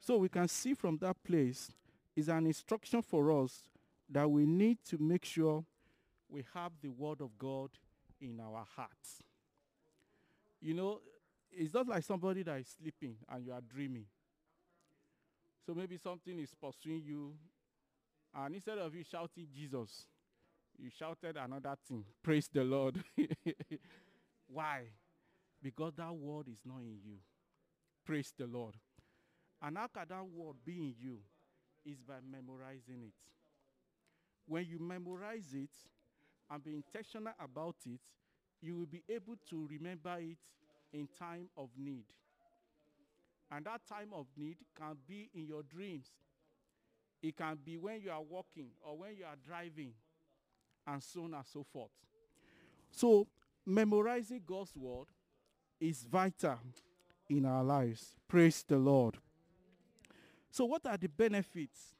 [0.00, 1.70] So we can see from that place
[2.14, 3.62] is an instruction for us
[4.10, 5.64] that we need to make sure
[6.28, 7.70] we have the word of God
[8.20, 9.22] in our hearts.
[10.60, 11.00] You know,
[11.50, 14.06] it's not like somebody that is sleeping and you are dreaming.
[15.64, 17.34] So maybe something is pursuing you,
[18.34, 20.06] and instead of you shouting Jesus,
[20.78, 22.04] you shouted another thing.
[22.22, 23.02] Praise the Lord.
[24.48, 24.84] Why?
[25.62, 27.18] Because that word is not in you.
[28.08, 28.74] Praise the Lord.
[29.60, 31.18] And how can that word be in you?
[31.84, 33.12] Is by memorizing it.
[34.46, 35.68] When you memorize it
[36.50, 38.00] and be intentional about it,
[38.62, 40.38] you will be able to remember it
[40.90, 42.06] in time of need.
[43.52, 46.06] And that time of need can be in your dreams.
[47.22, 49.92] It can be when you are walking or when you are driving
[50.86, 51.90] and so on and so forth.
[52.90, 53.26] So
[53.66, 55.08] memorizing God's word
[55.78, 56.58] is vital
[57.28, 58.16] in our lives.
[58.26, 59.16] Praise the Lord.
[60.50, 61.94] So what are the benefits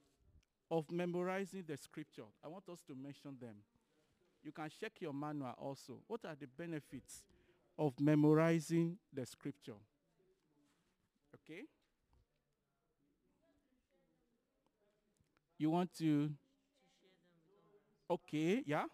[0.70, 2.24] of memorizing the scripture?
[2.44, 3.56] I want us to mention them.
[4.42, 6.00] You can check your manual also.
[6.06, 7.22] What are the benefits
[7.78, 9.80] of memorizing the scripture?
[11.34, 11.62] Okay?
[15.58, 16.30] You want to
[18.10, 18.84] Okay, yeah?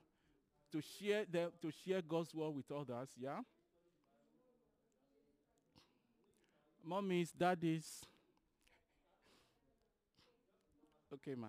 [0.73, 3.41] To share the to share God's word with others, yeah?
[6.87, 8.05] Mommies, daddies.
[11.13, 11.49] Okay, ma.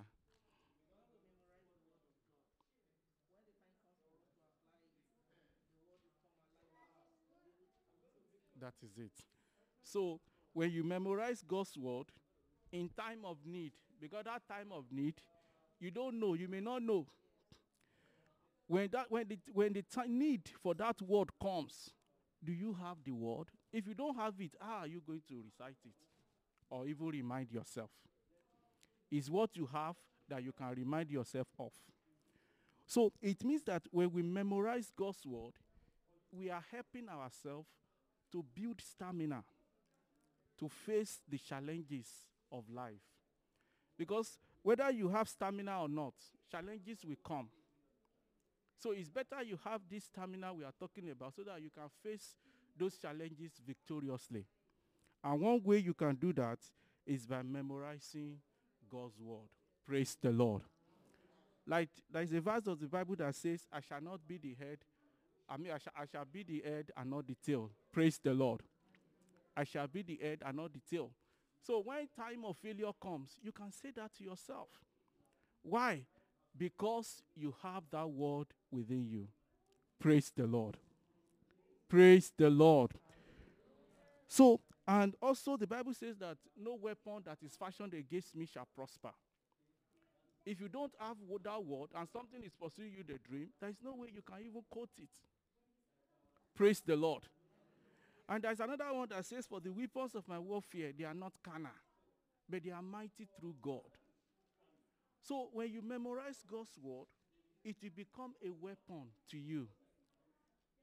[8.62, 9.12] That is it.
[9.84, 10.20] So
[10.54, 12.06] when you memorize God's word
[12.72, 15.16] in time of need, because that time of need,
[15.80, 17.06] you don't know, you may not know.
[18.68, 21.92] When that when the when the need for that word comes,
[22.44, 23.48] do you have the word?
[23.76, 25.92] If you don't have it, how are you going to recite it?
[26.70, 27.90] Or even remind yourself?
[29.12, 29.98] It's what you have
[30.30, 31.74] that you can remind yourself of.
[32.88, 35.56] So it means that when we memorize God's word,
[36.32, 37.68] we are helping ourselves
[38.32, 39.44] to build stamina
[40.58, 42.08] to face the challenges
[42.54, 43.04] of life.
[43.98, 46.14] Because whether you have stamina or not,
[46.50, 47.50] challenges will come.
[48.80, 51.90] So it's better you have this stamina we are talking about so that you can
[52.02, 52.36] face
[52.78, 54.46] those challenges victoriously.
[55.24, 56.60] And one way you can do that
[57.06, 58.38] is by memorizing
[58.90, 59.50] God's word.
[59.86, 60.62] Praise the Lord.
[61.68, 64.80] Like there's a verse of the Bible that says, I shall not be the head.
[65.50, 67.72] I mean, I shall, I shall be the head and not the tail.
[67.92, 68.62] Praise the Lord.
[69.58, 71.12] I shall be the head and not the tail.
[71.62, 74.70] So when time of failure comes, you can say that to yourself.
[75.64, 76.02] Why?
[76.56, 79.28] Because you have that word within you.
[80.00, 80.78] Praise the Lord.
[81.88, 82.92] Praise the Lord.
[84.28, 88.68] So, and also the Bible says that no weapon that is fashioned against me shall
[88.76, 89.12] prosper.
[90.46, 93.78] If you don't have that word and something is pursuing you the dream, there is
[93.84, 95.10] no way you can even quote it.
[96.56, 97.24] Praise the Lord.
[98.30, 101.34] And there's another one that says, For the weapons of my warfare, they are not
[101.44, 101.72] carnal,
[102.50, 103.82] but they are mighty through God.
[105.22, 107.08] So when you memorize God's word,
[107.64, 109.68] it will become a weapon to you.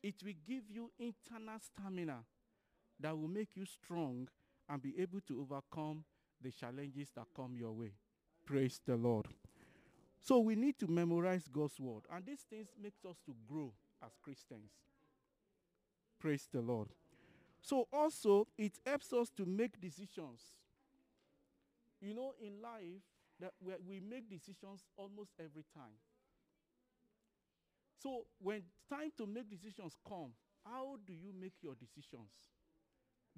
[0.03, 2.25] It will give you internal stamina
[3.01, 4.29] that will make you strong
[4.69, 6.05] and be able to overcome
[6.41, 7.93] the challenges that come your way.
[8.45, 9.27] Praise the Lord.
[10.21, 12.03] So we need to memorize God's word.
[12.13, 13.73] And these things makes us to grow
[14.05, 14.71] as Christians.
[16.21, 16.89] Praise the Lord.
[17.61, 20.41] So also it helps us to make decisions.
[22.01, 23.03] You know, in life,
[23.41, 23.53] that
[23.87, 25.99] we make decisions almost every time.
[28.03, 30.33] So when time to make decisions come,
[30.65, 32.31] how do you make your decisions?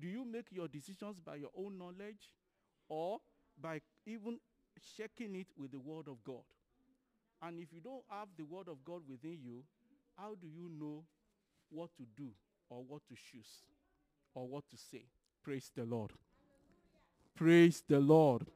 [0.00, 2.32] Do you make your decisions by your own knowledge
[2.88, 3.18] or
[3.60, 4.38] by even
[4.96, 6.44] checking it with the word of God?
[7.42, 9.64] And if you don't have the word of God within you,
[10.16, 11.04] how do you know
[11.70, 12.30] what to do
[12.70, 13.64] or what to choose
[14.34, 15.04] or what to say?
[15.42, 16.12] Praise the Lord.
[17.36, 18.46] Praise the Lord.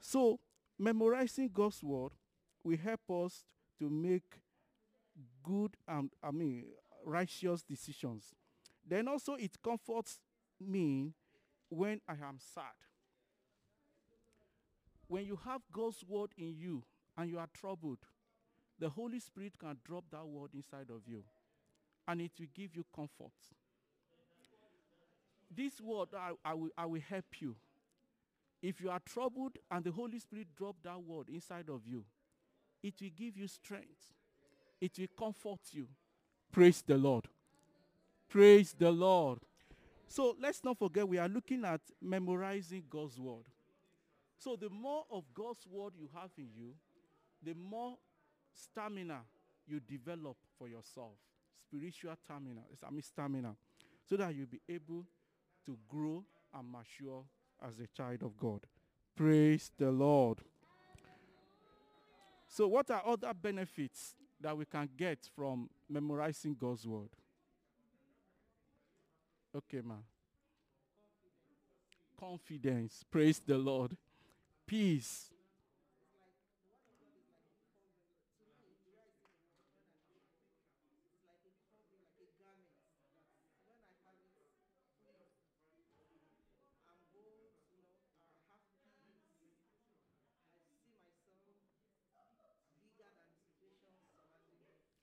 [0.00, 0.38] So,
[0.78, 2.12] memorizing God's word
[2.62, 3.44] will help us
[3.78, 4.40] to make
[5.42, 6.64] good and I mean
[7.04, 8.34] righteous decisions.
[8.86, 10.20] Then also it comforts
[10.60, 11.12] me
[11.68, 12.74] when I am sad.
[15.08, 16.82] When you have God's word in you
[17.16, 17.98] and you are troubled,
[18.78, 21.22] the Holy Spirit can drop that word inside of you
[22.08, 23.32] and it will give you comfort.
[25.54, 27.56] This word, I, I, will, I will help you.
[28.62, 32.04] If you are troubled and the Holy Spirit drop that word inside of you,
[32.86, 34.12] it will give you strength.
[34.80, 35.88] It will comfort you.
[36.52, 37.26] Praise the Lord.
[38.28, 39.40] Praise the Lord.
[40.06, 43.46] So let's not forget we are looking at memorizing God's word.
[44.38, 46.74] So the more of God's word you have in you,
[47.42, 47.96] the more
[48.54, 49.22] stamina
[49.66, 51.16] you develop for yourself.
[51.68, 53.56] Spiritual stamina, I mean stamina.
[54.08, 55.04] So that you'll be able
[55.64, 56.22] to grow
[56.54, 57.24] and mature
[57.66, 58.60] as a child of God.
[59.16, 60.38] Praise the Lord.
[62.56, 67.10] So, what are other benefits that we can get from memorizing God's word?
[69.54, 69.96] Okay, ma.
[72.18, 73.04] Confidence.
[73.10, 73.94] Praise the Lord.
[74.66, 75.30] Peace.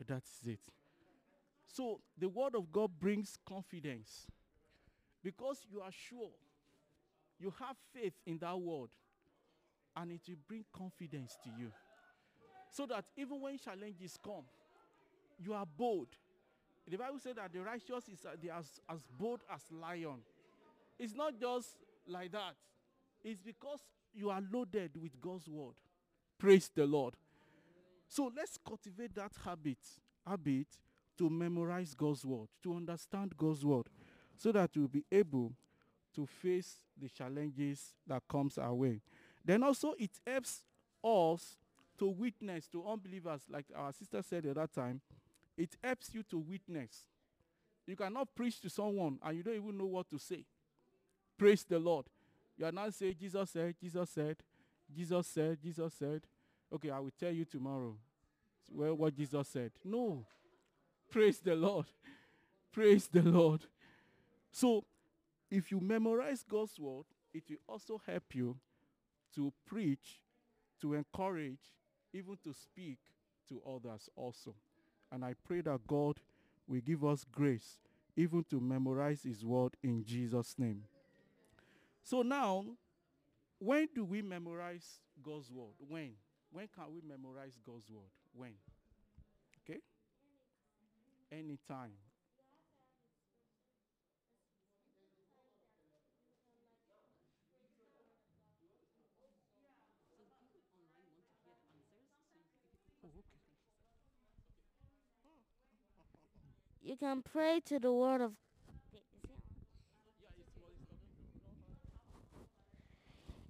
[0.07, 0.59] That's it.
[1.65, 4.27] So the word of God brings confidence
[5.23, 6.29] because you are sure,
[7.39, 8.89] you have faith in that word,
[9.95, 11.71] and it will bring confidence to you.
[12.71, 14.43] So that even when challenges come,
[15.39, 16.07] you are bold.
[16.89, 20.19] The Bible says that the righteous is uh, as, as bold as lion.
[20.99, 21.69] It's not just
[22.07, 22.55] like that.
[23.23, 23.79] It's because
[24.13, 25.75] you are loaded with God's word.
[26.37, 27.15] Praise the Lord.
[28.13, 29.79] So let's cultivate that habit,
[30.27, 30.67] habit
[31.17, 33.87] to memorize God's word, to understand God's word,
[34.37, 35.51] so that we'll be able
[36.13, 39.01] to face the challenges that comes our way.
[39.43, 40.61] Then also it helps
[41.03, 41.57] us
[41.97, 45.01] to witness to unbelievers, like our sister said at that time.
[45.57, 47.07] It helps you to witness.
[47.87, 50.45] You cannot preach to someone and you don't even know what to say.
[51.35, 52.05] Praise the Lord.
[52.59, 54.37] You are not saying Jesus said, Jesus said,
[54.95, 56.21] Jesus said, Jesus said
[56.73, 57.95] okay, I will tell you tomorrow
[58.71, 59.71] well, what Jesus said.
[59.83, 60.25] No.
[61.11, 61.85] Praise the Lord.
[62.71, 63.61] Praise the Lord.
[64.51, 64.83] So,
[65.51, 68.57] if you memorize God's word, it will also help you
[69.35, 70.19] to preach,
[70.81, 71.59] to encourage,
[72.13, 72.97] even to speak
[73.49, 74.55] to others also.
[75.11, 76.19] And I pray that God
[76.67, 77.77] will give us grace
[78.15, 80.83] even to memorize his word in Jesus' name.
[82.03, 82.65] So now,
[83.59, 85.73] when do we memorize God's word?
[85.87, 86.11] When?
[86.53, 88.11] When can we memorize God's word?
[88.35, 88.51] When?
[89.63, 89.79] Okay?
[91.31, 91.93] Anytime.
[103.03, 103.09] Oh,
[106.83, 108.33] you can pray to the word of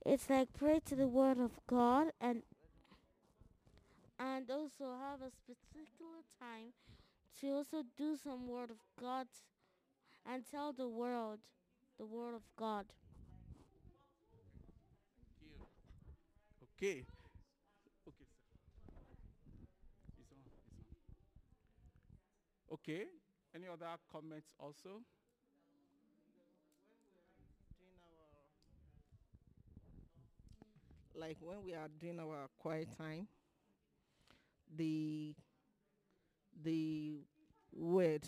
[0.06, 2.44] it's like pray to the word of God and
[4.24, 6.72] and also have a particular time
[7.40, 9.28] to also do some word of God
[10.26, 11.40] and tell the world
[11.98, 12.86] the word of God.
[16.78, 17.04] Okay.
[18.08, 18.40] Okay, sir.
[20.20, 20.40] It's on.
[20.48, 20.54] It's
[22.72, 22.76] on.
[22.76, 23.06] Okay.
[23.56, 25.04] Any other comments also?
[31.16, 33.28] like when we are doing our quiet time,
[34.76, 35.34] the
[36.64, 37.18] the
[37.74, 38.28] word,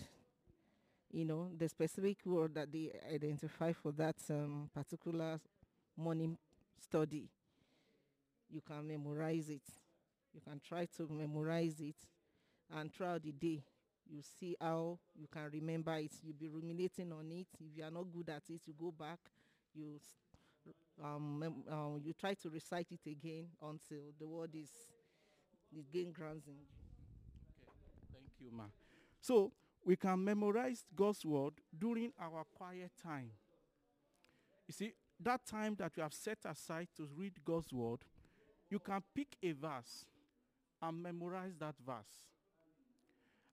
[1.11, 5.39] you know, the specific word that they identify for that um, particular
[5.95, 6.37] morning
[6.81, 7.29] study,
[8.49, 9.61] you can memorize it.
[10.33, 11.95] You can try to memorize it,
[12.75, 13.63] and throughout the day,
[14.07, 16.11] you see how you can remember it.
[16.21, 17.47] You'll be ruminating on it.
[17.59, 19.19] If you are not good at it, you go back,
[19.73, 19.99] you
[21.03, 24.69] um, um, you try to recite it again until the word is
[25.75, 26.53] it gain grounds in.
[27.67, 28.65] Okay, thank you, ma.
[29.21, 29.51] So
[29.83, 33.31] we can memorize God's word during our quiet time.
[34.67, 37.99] You see, that time that you have set aside to read God's word,
[38.69, 40.05] you can pick a verse
[40.81, 42.25] and memorize that verse.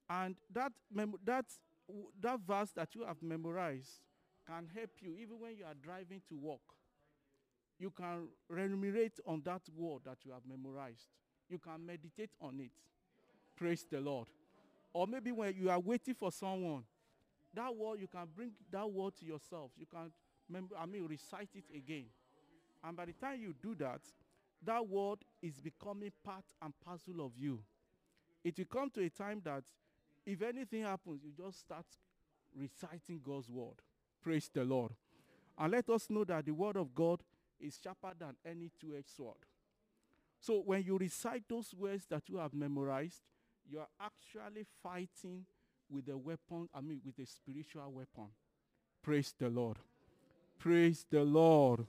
[0.08, 0.72] And that
[1.24, 1.44] that
[2.20, 4.00] that verse that you have memorized
[4.46, 6.60] can help you even when you are driving to work.
[7.78, 11.08] You can ruminate on that word that you have memorized.
[11.52, 12.70] You can meditate on it.
[13.54, 14.26] Praise the Lord.
[14.94, 16.84] Or maybe when you are waiting for someone,
[17.52, 19.70] that word you can bring that word to yourself.
[19.76, 20.10] You can
[20.48, 22.06] remember, I mean, recite it again.
[22.82, 24.00] And by the time you do that,
[24.64, 27.60] that word is becoming part and parcel of you.
[28.42, 29.64] It will come to a time that
[30.24, 31.84] if anything happens, you just start
[32.58, 33.76] reciting God's word.
[34.22, 34.92] Praise the Lord.
[35.58, 37.20] And let us know that the word of God
[37.60, 39.36] is sharper than any two edged sword.
[40.42, 43.22] So when you recite those words that you have memorized,
[43.64, 45.46] you are actually fighting
[45.88, 48.26] with a weapon, I mean, with a spiritual weapon.
[49.04, 49.76] Praise the Lord.
[50.58, 51.86] Praise the Lord.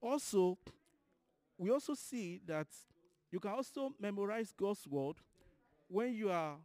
[0.00, 0.58] Also,
[1.58, 2.68] we also see that
[3.32, 5.16] you can also memorize God's word
[5.88, 6.56] when you are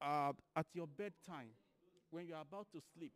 [0.00, 1.50] uh, at your bedtime,
[2.10, 3.12] when you are about to sleep.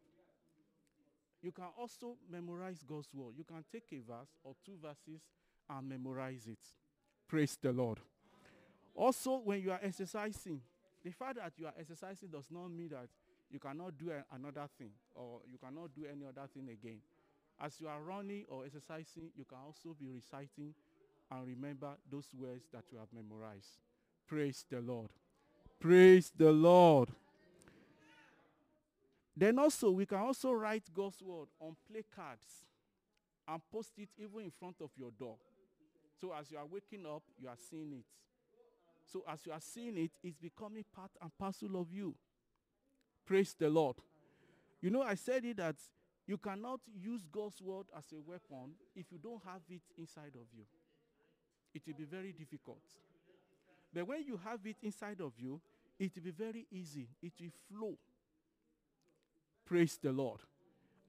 [1.41, 3.33] You can also memorize God's word.
[3.39, 5.23] You can take a verse or two verses
[5.73, 6.59] and memorize it.
[7.29, 7.99] Praise the Lord.
[8.95, 10.61] Also, when you are exercising,
[11.03, 13.09] the fact that you are exercising does not mean that
[13.51, 17.01] you cannot do a- another thing or you cannot do any other thing again.
[17.61, 20.75] As you are running or exercising, you can also be reciting
[21.31, 23.79] and remember those words that you have memorized.
[24.27, 25.11] Praise the Lord.
[25.81, 27.09] Praise the Lord.
[29.37, 32.67] Then also, we can also write God's word on placards
[33.49, 35.37] and post it even in front of your door.
[36.23, 38.05] So as you are waking up, you are seeing it.
[39.13, 42.15] So as you are seeing it, it's becoming part and parcel of you.
[43.27, 43.97] Praise the Lord.
[44.81, 45.75] You know, I said it that
[46.29, 50.47] you cannot use God's word as a weapon if you don't have it inside of
[50.57, 50.63] you.
[51.75, 52.85] It will be very difficult.
[53.93, 55.61] But when you have it inside of you,
[55.99, 57.09] it will be very easy.
[57.21, 57.95] It will flow.
[59.67, 60.39] Praise the Lord.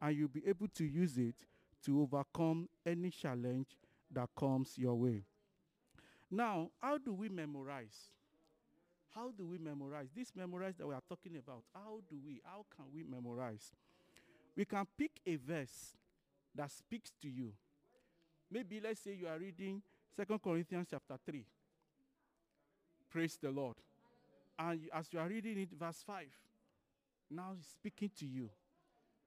[0.01, 1.36] And you'll be able to use it
[1.86, 3.68] to overcome any challenge
[4.14, 5.24] that comes your way.
[6.30, 8.09] Now, how do we memorize?
[9.14, 10.07] How do we memorize?
[10.16, 13.72] This memorize that we are talking about, how do we, how can we memorize?
[14.55, 15.95] We can pick a verse
[16.55, 17.53] that speaks to you.
[18.51, 19.82] Maybe let's say you are reading
[20.16, 21.45] Second Corinthians chapter 3.
[23.11, 23.76] Praise the Lord.
[24.57, 26.26] And as you are reading it, verse 5,
[27.32, 28.49] now speaking to you.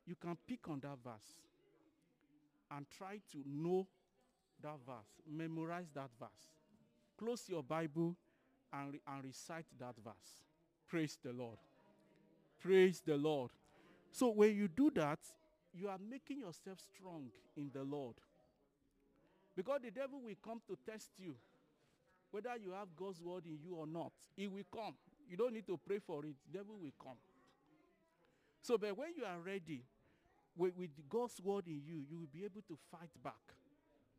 [0.06, 1.40] You can pick on that verse
[2.70, 3.86] and try to know
[4.62, 6.52] that verse, memorize that verse.
[7.18, 8.16] Close your Bible
[8.72, 10.42] and, re- and recite that verse.
[10.88, 11.58] Praise the Lord.
[12.60, 13.50] Praise the Lord.
[14.12, 15.18] So when you do that,
[15.74, 18.14] you are making yourself strong in the Lord.
[19.56, 21.34] Because the devil will come to test you,
[22.30, 24.12] whether you have God's word in you or not.
[24.36, 24.94] He will come.
[25.28, 26.34] You don't need to pray for it.
[26.50, 27.16] The devil will come.
[28.62, 29.82] So, but when you are ready
[30.56, 33.34] with, with God's word in you, you will be able to fight back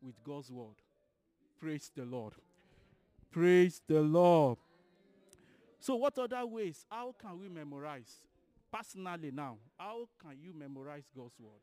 [0.01, 0.75] with God's word.
[1.59, 2.33] Praise the Lord.
[3.31, 4.57] Praise the Lord.
[5.79, 6.85] So, what other ways?
[6.89, 8.21] How can we memorize?
[8.71, 11.61] Personally, now, how can you memorize God's word?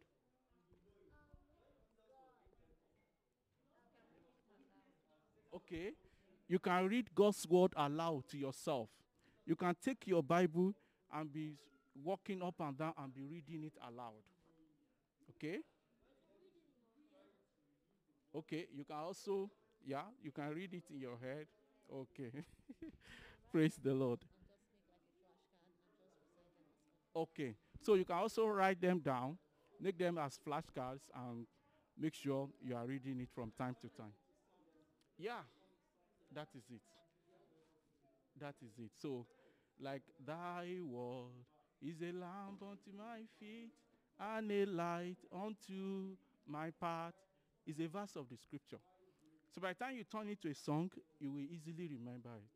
[5.55, 5.93] Okay.
[6.49, 8.89] You can read God's word aloud to yourself.
[9.47, 10.75] You can take your Bible
[11.13, 11.55] and be
[12.03, 14.23] walking up and down and be reading it aloud.
[15.31, 15.61] Okay?
[18.35, 19.51] Okay, you can also,
[19.87, 21.47] yeah, you can read it in your head.
[21.93, 22.33] Okay.
[23.53, 24.19] Praise the Lord.
[27.15, 29.39] Okay, so you can also write them down,
[29.81, 31.47] make them as flashcards, and
[31.97, 34.13] make sure you are reading it from time to time.
[35.17, 35.43] Yeah,
[36.35, 36.81] that is it.
[38.41, 38.91] That is it.
[39.01, 39.27] So,
[39.81, 41.31] like, thy word
[41.81, 43.71] is a lamp unto my feet
[44.19, 46.17] and a light unto
[46.49, 47.15] my path
[47.67, 48.79] is a verse of the scripture.
[49.55, 50.91] So by the time you turn it to a song,
[51.21, 52.51] you will easily remember it.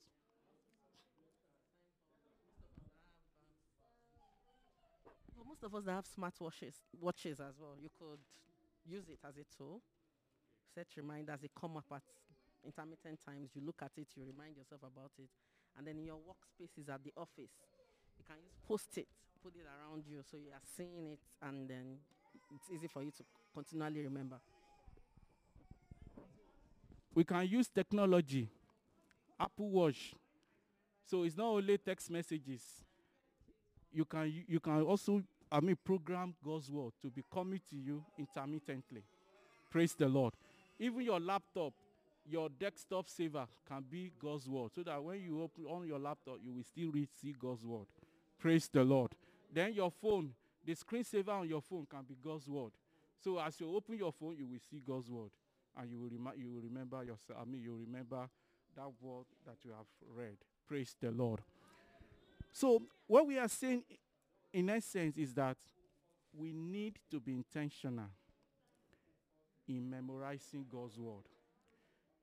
[5.46, 8.18] Most of us that have smart watches, watches as well, you could
[8.86, 9.80] use it as a tool.
[10.74, 12.02] Set reminders, they come up at
[12.64, 13.50] intermittent times.
[13.54, 15.30] You look at it, you remind yourself about it.
[15.76, 17.54] And then in your workspaces at the office,
[18.18, 19.06] you can use post-it,
[19.42, 21.98] put it around you so you are seeing it and then
[22.54, 23.22] it's easy for you to
[23.54, 24.40] continually remember.
[27.14, 28.48] We can use technology,
[29.38, 30.14] Apple Watch.
[31.04, 32.62] So it's not only text messages.
[33.90, 38.04] You can you can also I mean program God's word to be coming to you
[38.18, 39.02] intermittently.
[39.70, 40.34] Praise the Lord.
[40.78, 41.72] Even your laptop,
[42.26, 46.36] your desktop saver can be God's word, so that when you open on your laptop,
[46.44, 47.86] you will still read see God's word.
[48.38, 49.12] Praise the Lord.
[49.52, 50.32] Then your phone,
[50.64, 52.72] the screensaver on your phone can be God's word.
[53.24, 55.30] So as you open your phone, you will see God's word,
[55.76, 57.38] and you will remi- you will remember yourself.
[57.40, 58.28] I mean, you will remember
[58.76, 60.36] that word that you have read.
[60.66, 61.40] Praise the Lord.
[62.52, 63.84] So what we are saying,
[64.52, 65.56] in essence, is that
[66.36, 68.10] we need to be intentional
[69.68, 71.24] in memorizing God's word.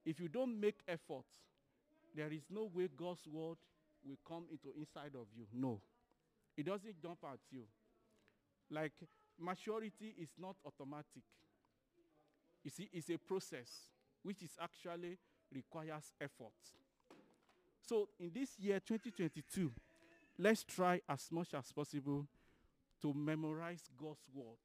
[0.05, 1.25] If you don't make effort,
[2.15, 3.57] there is no way God's word
[4.05, 5.45] will come into inside of you.
[5.53, 5.81] No.
[6.55, 7.63] It doesn't jump at you.
[8.69, 8.93] Like
[9.39, 11.23] maturity is not automatic.
[12.65, 13.69] You see, it's a process
[14.23, 15.19] which is actually
[15.53, 16.51] requires effort.
[17.87, 19.71] So in this year 2022,
[20.39, 22.25] let's try as much as possible
[23.03, 24.57] to memorize God's word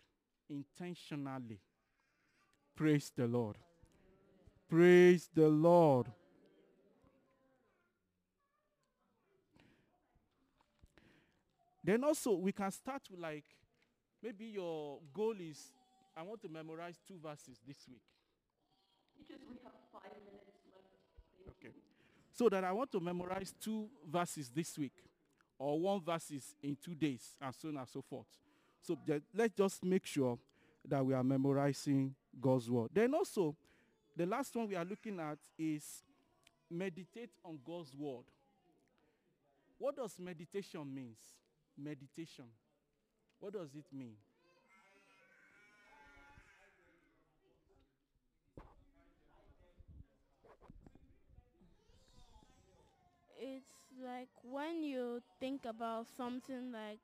[0.49, 1.61] intentionally.
[2.75, 3.59] Praise the Lord.
[4.67, 6.07] Praise the Lord.
[11.85, 13.45] Then also we can start with like
[14.23, 15.75] maybe your goal is
[16.21, 18.03] I want to memorize two verses this week.
[21.49, 21.73] Okay.
[22.31, 24.93] So that I want to memorize two verses this week
[25.59, 28.27] or one verses in two days and so on and so forth.
[28.83, 28.99] So
[29.35, 30.39] let's just make sure
[30.87, 32.91] that we are memorizing God's word.
[32.93, 33.57] Then also,
[34.15, 36.03] the last one we are looking at is
[36.71, 38.25] meditate on God's word.
[39.79, 41.19] What does meditation means?
[41.79, 42.45] Meditation.
[43.39, 44.17] What does it mean?
[53.41, 57.01] It's like when you think about something like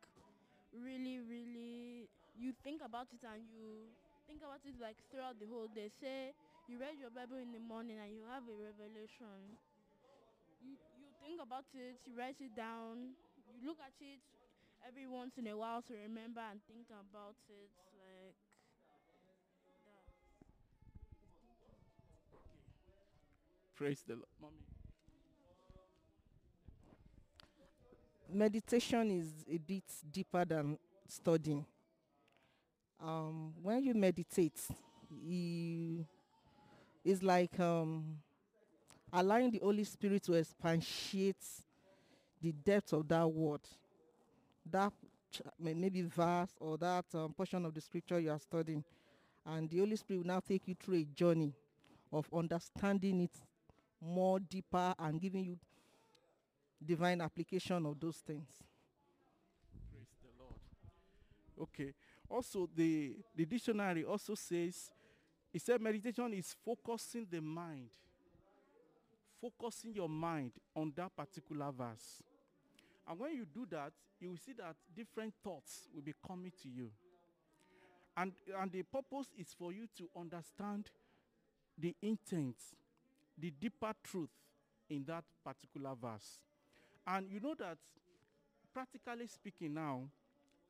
[0.72, 3.90] really really you think about it and you
[4.26, 6.32] think about it like throughout the whole day say
[6.68, 9.58] you read your bible in the morning and you have a revelation
[10.60, 13.14] you, you think about it you write it down
[13.46, 14.20] you look at it
[14.86, 18.36] every once in a while to remember and think about it like.
[23.74, 24.26] Praise the Lord.
[24.40, 24.75] Mommy.
[28.32, 31.64] Meditation is a bit deeper than studying.
[33.00, 34.60] Um, when you meditate,
[35.10, 36.06] you,
[37.04, 38.18] it's like um,
[39.12, 41.44] allowing the Holy Spirit to expatiate
[42.42, 43.60] the depth of that word,
[44.70, 44.92] that
[45.58, 48.82] maybe verse or that um, portion of the scripture you are studying,
[49.44, 51.52] and the Holy Spirit will now take you through a journey
[52.12, 53.36] of understanding it
[54.00, 55.58] more deeper and giving you
[56.84, 58.48] divine application of those things.
[59.92, 60.60] Praise the Lord.
[61.62, 61.94] Okay.
[62.28, 64.90] Also, the, the dictionary also says,
[65.52, 67.88] it said meditation is focusing the mind,
[69.40, 72.22] focusing your mind on that particular verse.
[73.08, 76.68] And when you do that, you will see that different thoughts will be coming to
[76.68, 76.90] you.
[78.16, 80.90] And, and the purpose is for you to understand
[81.78, 82.56] the intent,
[83.38, 84.30] the deeper truth
[84.88, 86.40] in that particular verse.
[87.06, 87.78] And you know that,
[88.74, 90.02] practically speaking, now,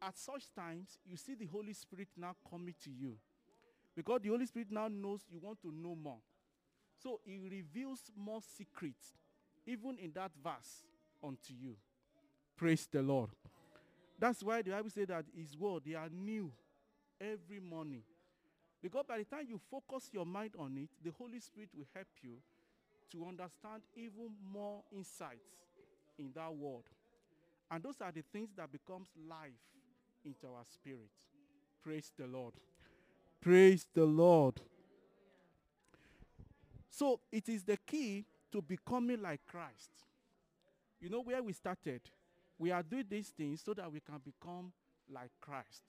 [0.02, 3.16] at such times, you see the Holy Spirit now coming to you.
[3.94, 6.18] Because the Holy Spirit now knows you want to know more.
[7.02, 9.14] So he reveals more secrets,
[9.66, 10.84] even in that verse,
[11.22, 11.76] unto you.
[12.56, 13.30] Praise the Lord.
[14.18, 16.50] That's why the Bible says that His word, they are new
[17.20, 18.02] every morning.
[18.82, 22.06] Because by the time you focus your mind on it, the Holy Spirit will help
[22.22, 22.36] you
[23.12, 25.65] to understand even more insights
[26.18, 26.84] in that word.
[27.70, 29.50] And those are the things that becomes life
[30.24, 31.10] into our spirit.
[31.82, 32.54] Praise the Lord.
[33.40, 34.60] Praise the Lord.
[36.90, 39.90] So it is the key to becoming like Christ.
[41.00, 42.00] You know where we started?
[42.58, 44.72] We are doing these things so that we can become
[45.12, 45.82] like Christ.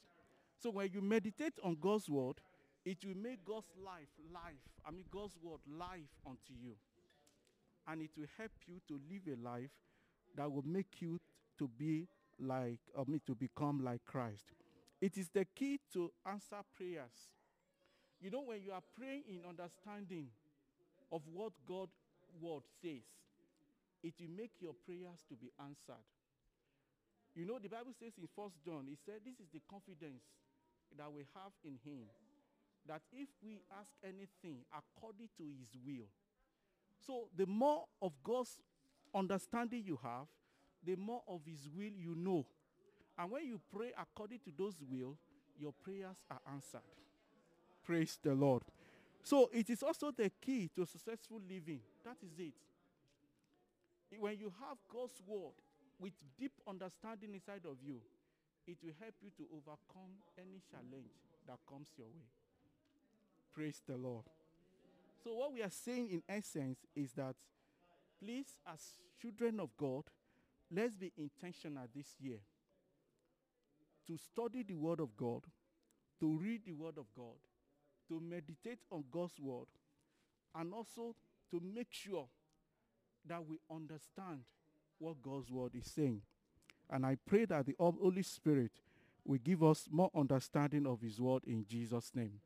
[0.61, 2.41] So when you meditate on God's word,
[2.83, 4.63] it will make God's life life.
[4.85, 6.73] I mean God's word life unto you.
[7.87, 9.71] And it will help you to live a life
[10.37, 11.19] that will make you
[11.59, 12.07] to be
[12.39, 14.45] like or me to become like Christ.
[15.01, 17.33] It is the key to answer prayers.
[18.21, 20.27] You know when you are praying in understanding
[21.11, 21.89] of what God
[22.41, 23.05] word says,
[24.03, 26.05] it will make your prayers to be answered.
[27.35, 30.23] You know, the Bible says in First John, it said, This is the confidence
[30.97, 32.09] that we have in him.
[32.87, 36.09] That if we ask anything according to his will.
[37.05, 38.57] So the more of God's
[39.13, 40.27] understanding you have,
[40.83, 42.45] the more of his will you know.
[43.17, 45.17] And when you pray according to those will,
[45.59, 46.85] your prayers are answered.
[47.83, 48.63] Praise the Lord.
[49.23, 51.81] So it is also the key to successful living.
[52.05, 52.53] That is it.
[54.19, 55.53] When you have God's word
[55.99, 57.99] with deep understanding inside of you,
[58.67, 61.11] it will help you to overcome any challenge
[61.47, 62.27] that comes your way.
[63.53, 64.25] Praise the Lord.
[65.23, 67.35] So what we are saying in essence is that
[68.23, 68.79] please as
[69.21, 70.03] children of God,
[70.71, 72.39] let's be intentional this year
[74.07, 75.41] to study the word of God,
[76.19, 77.35] to read the word of God,
[78.07, 79.67] to meditate on God's word,
[80.55, 81.15] and also
[81.51, 82.25] to make sure
[83.27, 84.41] that we understand
[84.99, 86.21] what God's word is saying.
[86.89, 88.71] And I pray that the Holy Spirit
[89.25, 92.39] will give us more understanding of his word in Jesus' name.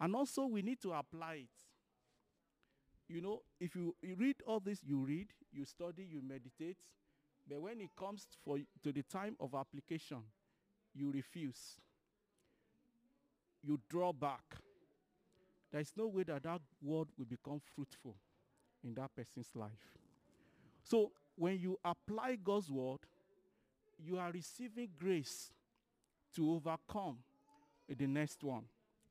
[0.00, 1.67] And also we need to apply it.
[3.08, 6.76] You know, if you, you read all this, you read, you study, you meditate,
[7.48, 10.18] but when it comes for, to the time of application,
[10.94, 11.78] you refuse.
[13.62, 14.42] You draw back.
[15.72, 18.16] There is no way that that word will become fruitful
[18.84, 19.70] in that person's life.
[20.84, 23.00] So when you apply God's word,
[23.98, 25.50] you are receiving grace
[26.36, 27.18] to overcome
[27.88, 28.64] the next one.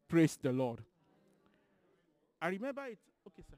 [0.08, 0.80] Praise the Lord.
[2.42, 3.00] I remember it.
[3.28, 3.58] Okay, sir.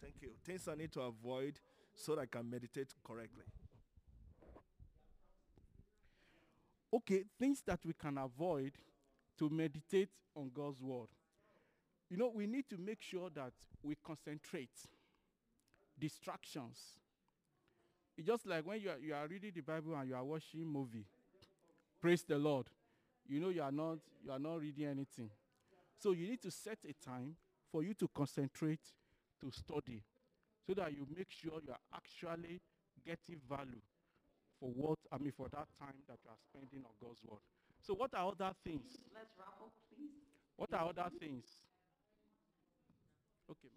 [0.00, 0.33] Thank you.
[0.44, 1.58] Things I need to avoid
[1.94, 3.44] so that I can meditate correctly.
[6.92, 8.72] Okay, things that we can avoid
[9.38, 11.08] to meditate on God's word.
[12.10, 14.70] You know, we need to make sure that we concentrate.
[15.98, 16.78] Distractions.
[18.16, 20.66] It's just like when you are, you are reading the Bible and you are watching
[20.66, 21.06] movie.
[22.00, 22.66] Praise the Lord.
[23.26, 25.30] You know you are not you are not reading anything.
[25.98, 27.36] So you need to set a time
[27.72, 28.80] for you to concentrate
[29.40, 30.02] to study
[30.66, 32.60] so that you make sure you are actually
[33.04, 33.82] getting value
[34.58, 37.40] for what I mean for that time that you are spending on God's word.
[37.80, 38.98] So what are other things?
[39.14, 40.10] Let's wrap up, please.
[40.56, 41.44] What are other things?
[43.50, 43.68] Okay,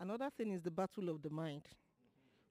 [0.00, 0.10] ma'am.
[0.10, 1.62] Another thing is the battle of the mind.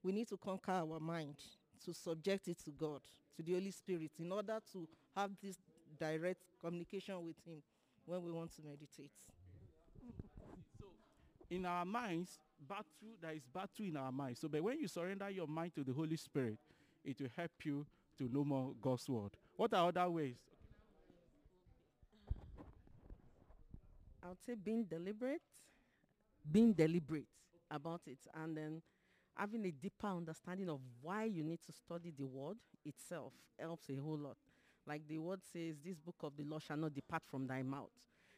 [0.02, 1.36] We need to conquer our mind,
[1.84, 3.00] to subject it to God,
[3.36, 5.56] to the Holy Spirit, in order to have this
[5.98, 7.62] direct communication with Him
[8.06, 9.10] when we want to meditate.
[11.50, 12.38] In our minds,
[12.68, 12.84] battle
[13.20, 14.40] there is battle in our minds.
[14.40, 16.58] So but when you surrender your mind to the Holy Spirit,
[17.04, 17.86] it will help you
[18.18, 19.32] to know more God's word.
[19.56, 20.36] What are other ways?
[24.22, 25.42] I would say being deliberate,
[26.50, 27.26] being deliberate
[27.70, 28.82] about it, and then
[29.36, 33.96] having a deeper understanding of why you need to study the word itself helps a
[33.96, 34.36] whole lot.
[34.86, 37.90] Like the word says, this book of the law shall not depart from thy mouth.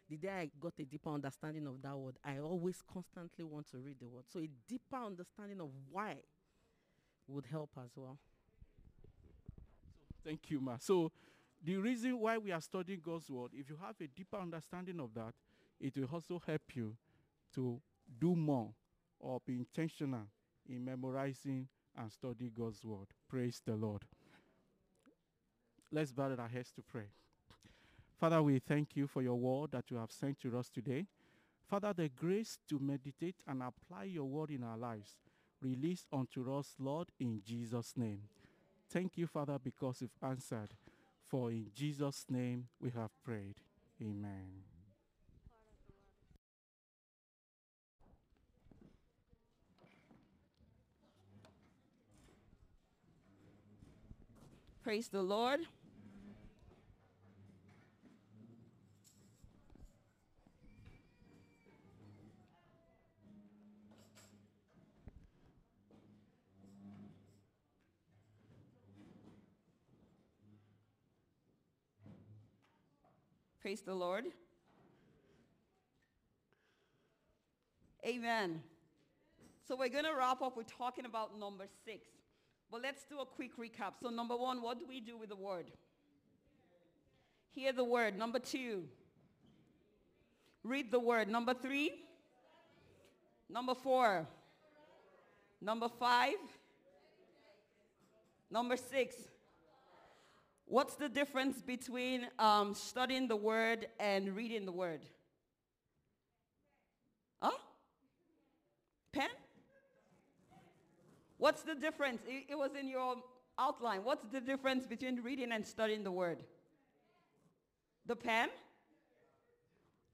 [0.08, 3.78] The day I got a deeper understanding of that word, I always constantly want to
[3.78, 4.24] read the word.
[4.32, 6.16] So a deeper understanding of why
[7.26, 8.18] would help as well.
[10.24, 10.76] Thank you, Ma.
[10.78, 11.10] So
[11.64, 15.12] the reason why we are studying God's word, if you have a deeper understanding of
[15.14, 15.34] that,
[15.80, 16.96] it will also help you
[17.54, 17.80] to
[18.20, 18.70] do more
[19.18, 20.28] or be intentional
[20.68, 23.08] in memorizing and studying God's word.
[23.28, 24.02] Praise the Lord.
[25.90, 27.08] Let's bow our heads to pray.
[28.18, 31.06] Father, we thank you for your word that you have sent to us today.
[31.68, 35.16] Father, the grace to meditate and apply your word in our lives,
[35.60, 38.22] release unto us, Lord, in Jesus' name.
[38.88, 40.74] Thank you, Father, because you've answered.
[41.24, 43.56] For in Jesus' name we have prayed.
[44.00, 44.62] Amen.
[54.82, 55.60] Praise the Lord.
[73.66, 74.26] Praise the Lord.
[78.06, 78.62] Amen.
[79.66, 82.06] So we're going to wrap up with talking about number six.
[82.70, 83.94] But let's do a quick recap.
[84.00, 85.72] So number one, what do we do with the word?
[87.50, 88.16] Hear the word.
[88.16, 88.84] Number two,
[90.62, 91.26] read the word.
[91.26, 91.90] Number three,
[93.50, 94.28] number four,
[95.60, 96.36] number five,
[98.48, 99.16] number six,
[100.66, 105.02] What's the difference between um, studying the word and reading the word?
[107.40, 107.52] Huh?
[109.12, 109.28] Pen?
[111.38, 112.22] What's the difference?
[112.26, 113.16] It, it was in your
[113.58, 114.00] outline.
[114.02, 116.42] What's the difference between reading and studying the word?
[118.06, 118.48] The pen?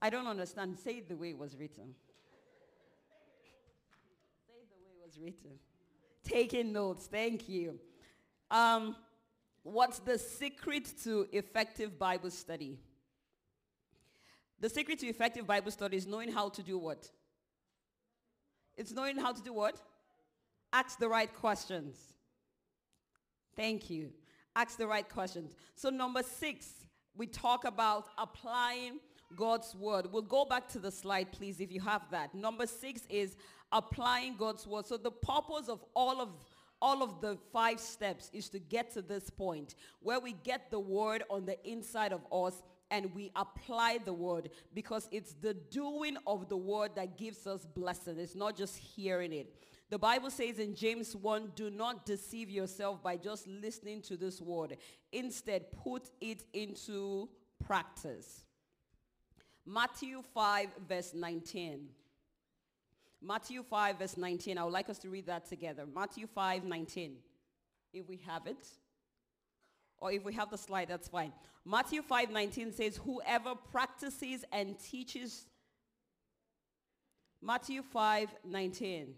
[0.01, 0.77] I don't understand.
[0.77, 1.95] Say it the way it was written.
[4.45, 5.57] Say it the way it was written.
[6.23, 7.07] Taking notes.
[7.07, 7.79] Thank you.
[8.51, 8.95] Um,
[9.63, 12.79] What's the secret to effective Bible study?
[14.59, 17.09] The secret to effective Bible study is knowing how to do what?
[18.75, 19.81] It's knowing how to do what?
[20.71, 21.97] Ask the right questions.
[23.55, 24.11] Thank you.
[24.55, 25.55] Ask the right questions.
[25.75, 26.67] So number six,
[27.15, 28.99] we talk about applying
[29.35, 30.07] God's word.
[30.11, 32.35] We'll go back to the slide, please, if you have that.
[32.35, 33.37] Number six is
[33.71, 34.85] applying God's word.
[34.85, 36.29] So the purpose of all of
[36.83, 40.79] all of the five steps is to get to this point where we get the
[40.79, 42.61] word on the inside of us
[42.91, 47.65] and we apply the word because it's the doing of the word that gives us
[47.73, 48.19] blessing.
[48.19, 49.55] It's not just hearing it.
[49.89, 54.41] The Bible says in James 1, do not deceive yourself by just listening to this
[54.41, 54.75] word.
[55.13, 57.29] Instead, put it into
[57.65, 58.43] practice.
[59.65, 61.87] Matthew 5, verse 19.
[63.25, 64.57] Matthew 5 verse 19.
[64.57, 65.85] I would like us to read that together.
[65.93, 67.15] Matthew 5, 19.
[67.93, 68.67] If we have it.
[69.99, 71.31] Or if we have the slide, that's fine.
[71.65, 75.45] Matthew 5, 19 says, whoever practices and teaches.
[77.41, 79.13] Matthew 5, 19.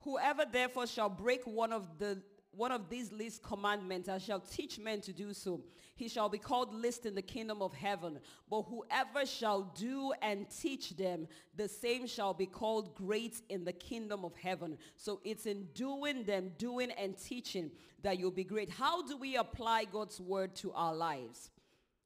[0.00, 2.20] Whoever therefore shall break one of the
[2.56, 5.60] one of these least commandments I shall teach men to do so.
[5.96, 8.18] He shall be called least in the kingdom of heaven.
[8.50, 13.72] But whoever shall do and teach them, the same shall be called great in the
[13.72, 14.76] kingdom of heaven.
[14.96, 17.70] So it's in doing them, doing and teaching
[18.02, 18.70] that you'll be great.
[18.70, 21.50] How do we apply God's word to our lives?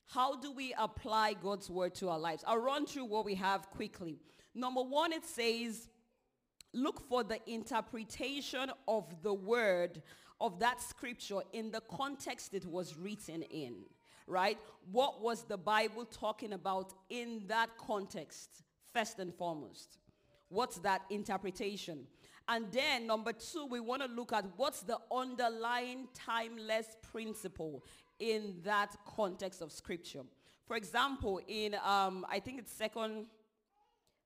[0.07, 2.45] How do we apply God's word to our lives?
[2.47, 4.19] I'll run through what we have quickly.
[4.55, 5.89] Number one, it says,
[6.75, 10.03] look for the interpretation of the word
[10.41, 13.75] of that scripture in the context it was written in,
[14.27, 14.59] right?
[14.91, 18.63] What was the Bible talking about in that context,
[18.93, 19.99] first and foremost?
[20.49, 22.07] What's that interpretation?
[22.49, 27.85] And then number two, we want to look at what's the underlying timeless principle
[28.19, 30.23] in that context of scripture.
[30.67, 33.27] For example, in um, I think it's second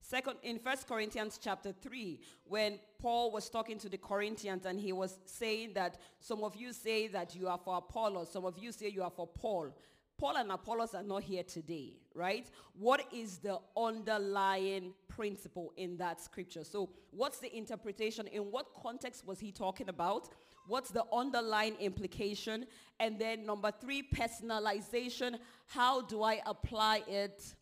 [0.03, 4.93] Second, in First Corinthians chapter 3, when Paul was talking to the Corinthians and he
[4.93, 8.73] was saying that some of you say that you are for Apollos, some of you
[8.73, 9.73] say you are for Paul.
[10.19, 12.49] Paul and Apollos are not here today, right?
[12.79, 16.65] What is the underlying principle in that scripture?
[16.65, 18.27] So what's the interpretation?
[18.27, 20.29] In what context was he talking about?
[20.67, 22.67] What's the underlying implication?
[23.01, 25.39] And then number three, personalization.
[25.67, 27.55] How do I apply it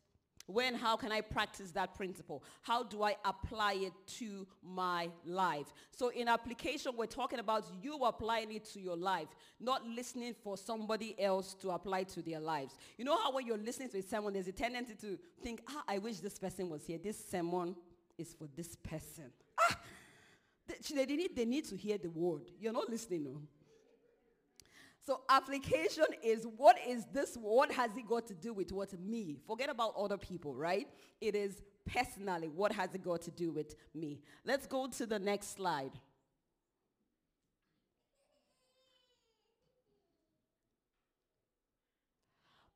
[0.52, 2.42] when, how can I practice that principle?
[2.62, 5.72] How do I apply it to my life?
[5.90, 9.28] So in application, we're talking about you applying it to your life,
[9.58, 12.76] not listening for somebody else to apply to their lives.
[12.98, 15.98] You know how when you're listening to someone, there's a tendency to think, ah, I
[15.98, 16.98] wish this person was here.
[17.02, 17.76] This sermon
[18.18, 19.30] is for this person.
[19.60, 19.78] Ah,
[20.66, 22.42] they, they, need, they need to hear the word.
[22.58, 23.40] You're not listening, no?
[25.02, 27.36] So application is what is this?
[27.36, 29.38] What has it got to do with what me?
[29.46, 30.86] Forget about other people, right?
[31.20, 34.20] It is personally, what has it got to do with me?
[34.44, 35.92] Let's go to the next slide.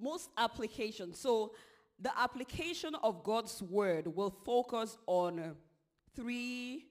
[0.00, 1.18] Most applications.
[1.18, 1.52] So
[2.00, 5.56] the application of God's word will focus on
[6.16, 6.86] three.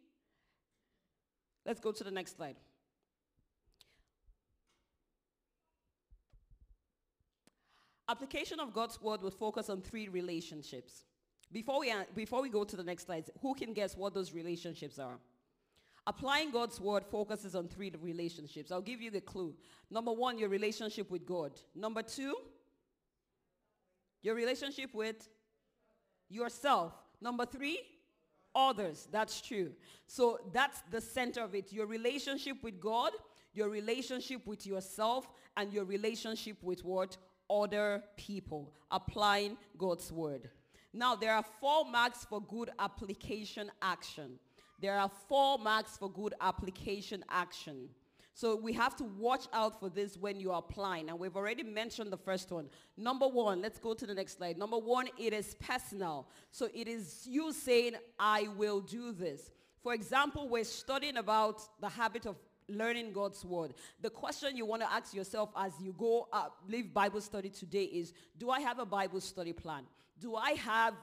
[1.65, 2.55] Let's go to the next slide.
[8.09, 11.05] Application of God's word will focus on three relationships.
[11.51, 14.33] Before we, uh, before we go to the next slide, who can guess what those
[14.33, 15.19] relationships are?
[16.05, 18.71] Applying God's word focuses on three relationships.
[18.71, 19.55] I'll give you the clue.
[19.89, 21.51] Number one, your relationship with God.
[21.73, 22.35] Number two,
[24.21, 25.29] your relationship with
[26.29, 26.93] yourself.
[27.21, 27.79] Number three,
[28.53, 29.07] others.
[29.11, 29.71] That's true.
[30.07, 31.71] So that's the center of it.
[31.71, 33.11] Your relationship with God,
[33.53, 37.15] your relationship with yourself, and your relationship with what?
[37.49, 38.73] Other people.
[38.91, 40.49] Applying God's word.
[40.93, 44.39] Now, there are four marks for good application action.
[44.79, 47.89] There are four marks for good application action.
[48.35, 51.09] So we have to watch out for this when you are applying.
[51.09, 52.67] And we've already mentioned the first one.
[52.97, 54.57] Number one, let's go to the next slide.
[54.57, 56.27] Number one, it is personal.
[56.51, 59.51] So it is you saying, I will do this.
[59.83, 62.35] For example, we're studying about the habit of
[62.67, 63.73] learning God's word.
[64.01, 67.83] The question you want to ask yourself as you go uh, leave Bible study today
[67.83, 69.83] is, do I have a Bible study plan?
[70.19, 70.93] Do I have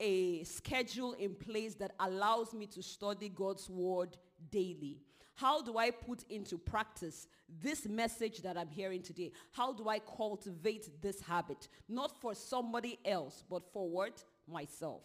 [0.00, 4.16] a schedule in place that allows me to study God's word
[4.50, 4.98] daily?
[5.34, 7.28] How do I put into practice
[7.62, 9.30] this message that I'm hearing today?
[9.52, 11.68] How do I cultivate this habit?
[11.88, 14.24] Not for somebody else, but for what?
[14.48, 15.02] Myself.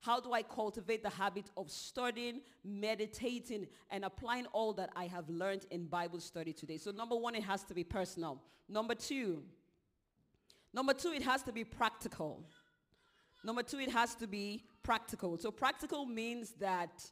[0.00, 5.28] How do I cultivate the habit of studying, meditating, and applying all that I have
[5.28, 6.76] learned in Bible study today?
[6.78, 8.40] So number one, it has to be personal.
[8.68, 9.42] Number two,
[10.72, 12.44] number two, it has to be practical.
[13.44, 15.36] Number two, it has to be practical.
[15.36, 17.10] So practical means that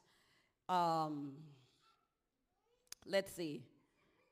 [0.69, 1.33] um,
[3.09, 3.63] let's see,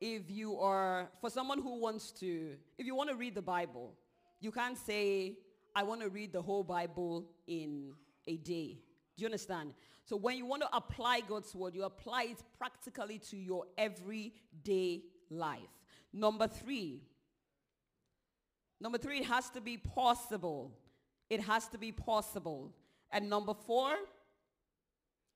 [0.01, 3.95] if you are, for someone who wants to, if you want to read the Bible,
[4.41, 5.37] you can't say,
[5.75, 7.93] I want to read the whole Bible in
[8.27, 8.79] a day.
[9.17, 9.75] Do you understand?
[10.05, 15.03] So when you want to apply God's word, you apply it practically to your everyday
[15.31, 15.61] life.
[16.13, 17.01] Number three,
[18.81, 20.73] number three, it has to be possible.
[21.31, 22.73] It has to be possible.
[23.11, 23.95] And number four,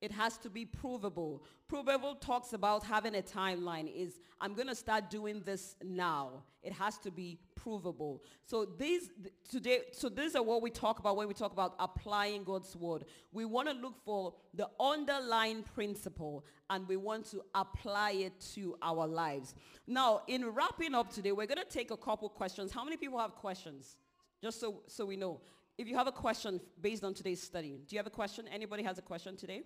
[0.00, 1.42] it has to be provable.
[1.66, 6.44] Provable talks about having a timeline is I'm going to start doing this now.
[6.62, 8.22] It has to be provable.
[8.44, 9.10] So these
[9.48, 13.04] today so these are what we talk about when we talk about applying God's word.
[13.32, 18.76] We want to look for the underlying principle and we want to apply it to
[18.82, 19.54] our lives.
[19.86, 22.70] Now, in wrapping up today, we're going to take a couple questions.
[22.70, 23.96] How many people have questions?
[24.40, 25.40] Just so so we know.
[25.76, 28.46] If you have a question based on today's study, do you have a question?
[28.48, 29.62] Anybody has a question today?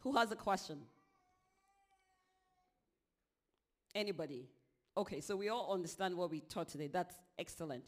[0.00, 0.78] Who has a question?
[3.94, 4.48] Anybody?
[4.96, 6.88] Okay, so we all understand what we taught today.
[6.88, 7.84] That's excellent.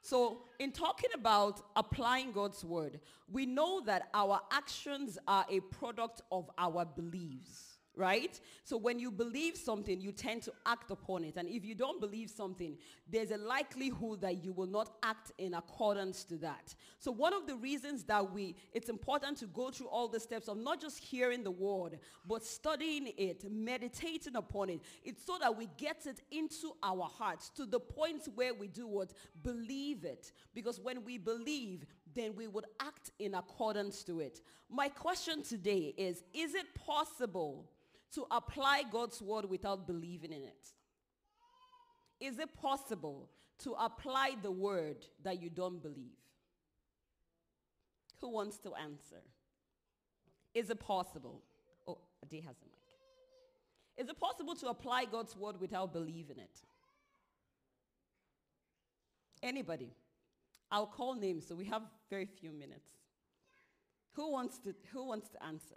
[0.00, 3.00] So in talking about applying God's word,
[3.30, 8.40] we know that our actions are a product of our beliefs right?
[8.64, 11.36] So when you believe something, you tend to act upon it.
[11.36, 12.76] And if you don't believe something,
[13.10, 16.74] there's a likelihood that you will not act in accordance to that.
[16.98, 20.48] So one of the reasons that we, it's important to go through all the steps
[20.48, 24.80] of not just hearing the word, but studying it, meditating upon it.
[25.04, 28.86] It's so that we get it into our hearts to the point where we do
[28.86, 29.12] what?
[29.42, 30.32] Believe it.
[30.54, 31.84] Because when we believe,
[32.14, 34.40] then we would act in accordance to it.
[34.70, 37.68] My question today is, is it possible
[38.14, 40.68] to apply God's word without believing in it?
[42.20, 46.18] Is it possible to apply the word that you don't believe?
[48.20, 49.22] Who wants to answer?
[50.54, 51.42] Is it possible?
[51.88, 52.82] Oh, Ade has a mic.
[53.96, 56.60] Is it possible to apply God's word without believing it?
[59.42, 59.90] Anybody?
[60.70, 62.90] I'll call names, so we have very few minutes.
[64.12, 65.76] Who wants to, who wants to answer?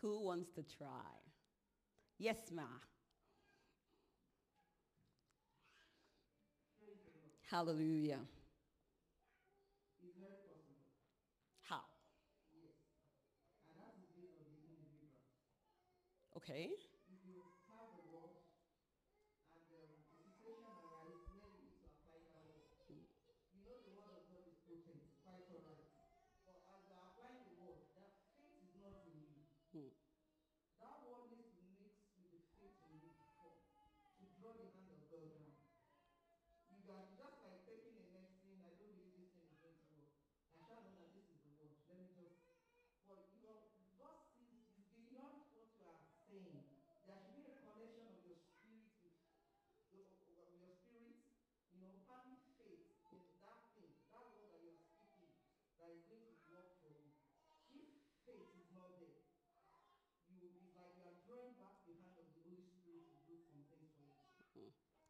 [0.00, 1.20] Who wants to try?
[2.18, 2.66] Yes, ma.
[7.50, 8.28] Hallelujah.
[11.62, 11.82] How?
[16.36, 16.70] Okay.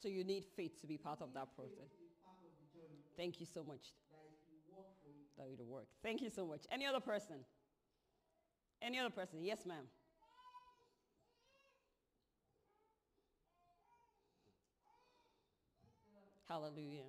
[0.01, 1.91] So you need faith to be part of that process.
[3.17, 3.95] Thank you so much.
[5.37, 5.87] That it will work.
[6.03, 6.63] Thank you so much.
[6.71, 7.37] Any other person?
[8.81, 9.41] Any other person?
[9.43, 9.85] Yes, ma'am.
[16.49, 17.05] Hallelujah.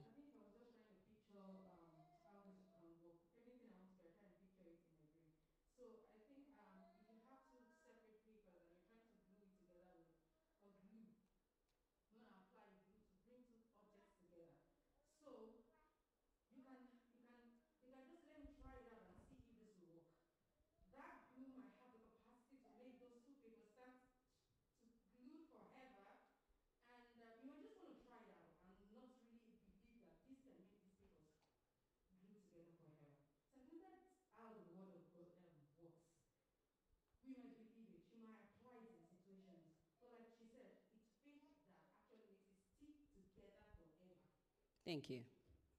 [44.89, 45.19] Thank you.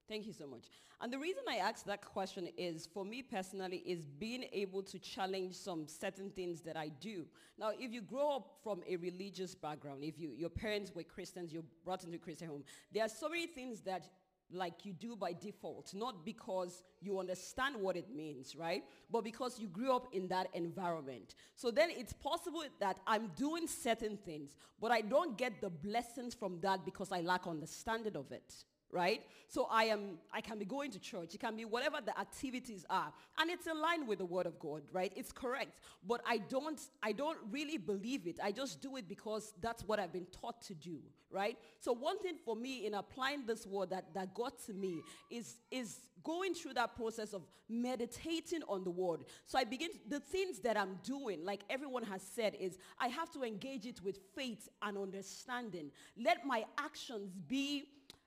[0.08, 0.66] Thank you so much.
[1.00, 5.00] And the reason I asked that question is, for me personally, is being able to
[5.00, 7.26] challenge some certain things that I do.
[7.58, 11.52] Now, if you grow up from a religious background, if you, your parents were Christians,
[11.52, 14.08] you're brought into a Christian home, there are so many things that
[14.52, 18.84] like you do by default, not because you understand what it means, right?
[19.10, 21.34] But because you grew up in that environment.
[21.56, 26.32] So then it's possible that I'm doing certain things, but I don't get the blessings
[26.32, 29.22] from that because I lack understanding of it right?
[29.48, 31.34] So I am, I can be going to church.
[31.34, 33.12] It can be whatever the activities are.
[33.38, 35.12] And it's in line with the word of God, right?
[35.16, 35.80] It's correct.
[36.06, 38.38] But I don't, I don't really believe it.
[38.42, 40.98] I just do it because that's what I've been taught to do,
[41.30, 41.58] right?
[41.80, 45.56] So one thing for me in applying this word that, that got to me is,
[45.70, 49.24] is going through that process of meditating on the word.
[49.46, 53.30] So I begin, the things that I'm doing, like everyone has said, is I have
[53.32, 55.90] to engage it with faith and understanding.
[56.16, 57.84] Let my actions be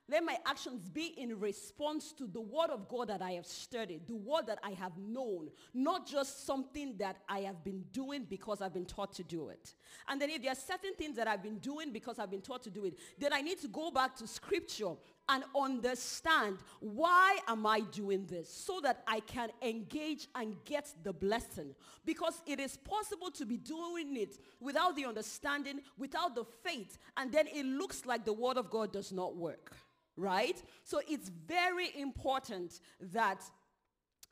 [0.08, 4.06] let my actions be in response to the word of God that I have studied,
[4.06, 8.60] the word that I have known, not just something that I have been doing because
[8.60, 9.74] I've been taught to do it.
[10.08, 12.62] And then if there are certain things that I've been doing because I've been taught
[12.64, 14.92] to do it, then I need to go back to scripture
[15.28, 21.12] and understand why am I doing this so that I can engage and get the
[21.12, 21.74] blessing.
[22.04, 27.32] Because it is possible to be doing it without the understanding, without the faith, and
[27.32, 29.72] then it looks like the word of God does not work
[30.16, 30.62] right?
[30.84, 33.42] So it's very important that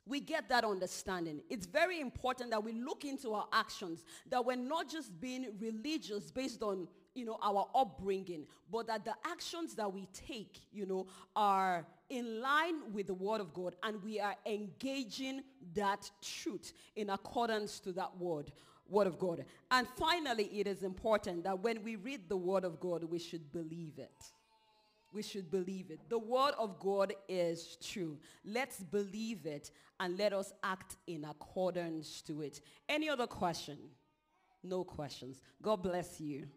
[0.05, 1.41] we get that understanding.
[1.49, 6.31] It's very important that we look into our actions, that we're not just being religious
[6.31, 11.07] based on, you know, our upbringing, but that the actions that we take, you know,
[11.35, 15.43] are in line with the word of God and we are engaging
[15.73, 18.51] that truth in accordance to that word
[18.89, 19.45] word of God.
[19.71, 23.51] And finally, it is important that when we read the word of God, we should
[23.51, 24.33] believe it
[25.13, 25.99] we should believe it.
[26.09, 28.17] The word of God is true.
[28.43, 32.61] Let's believe it and let us act in accordance to it.
[32.89, 33.77] Any other question?
[34.63, 35.41] No questions.
[35.61, 36.47] God bless you.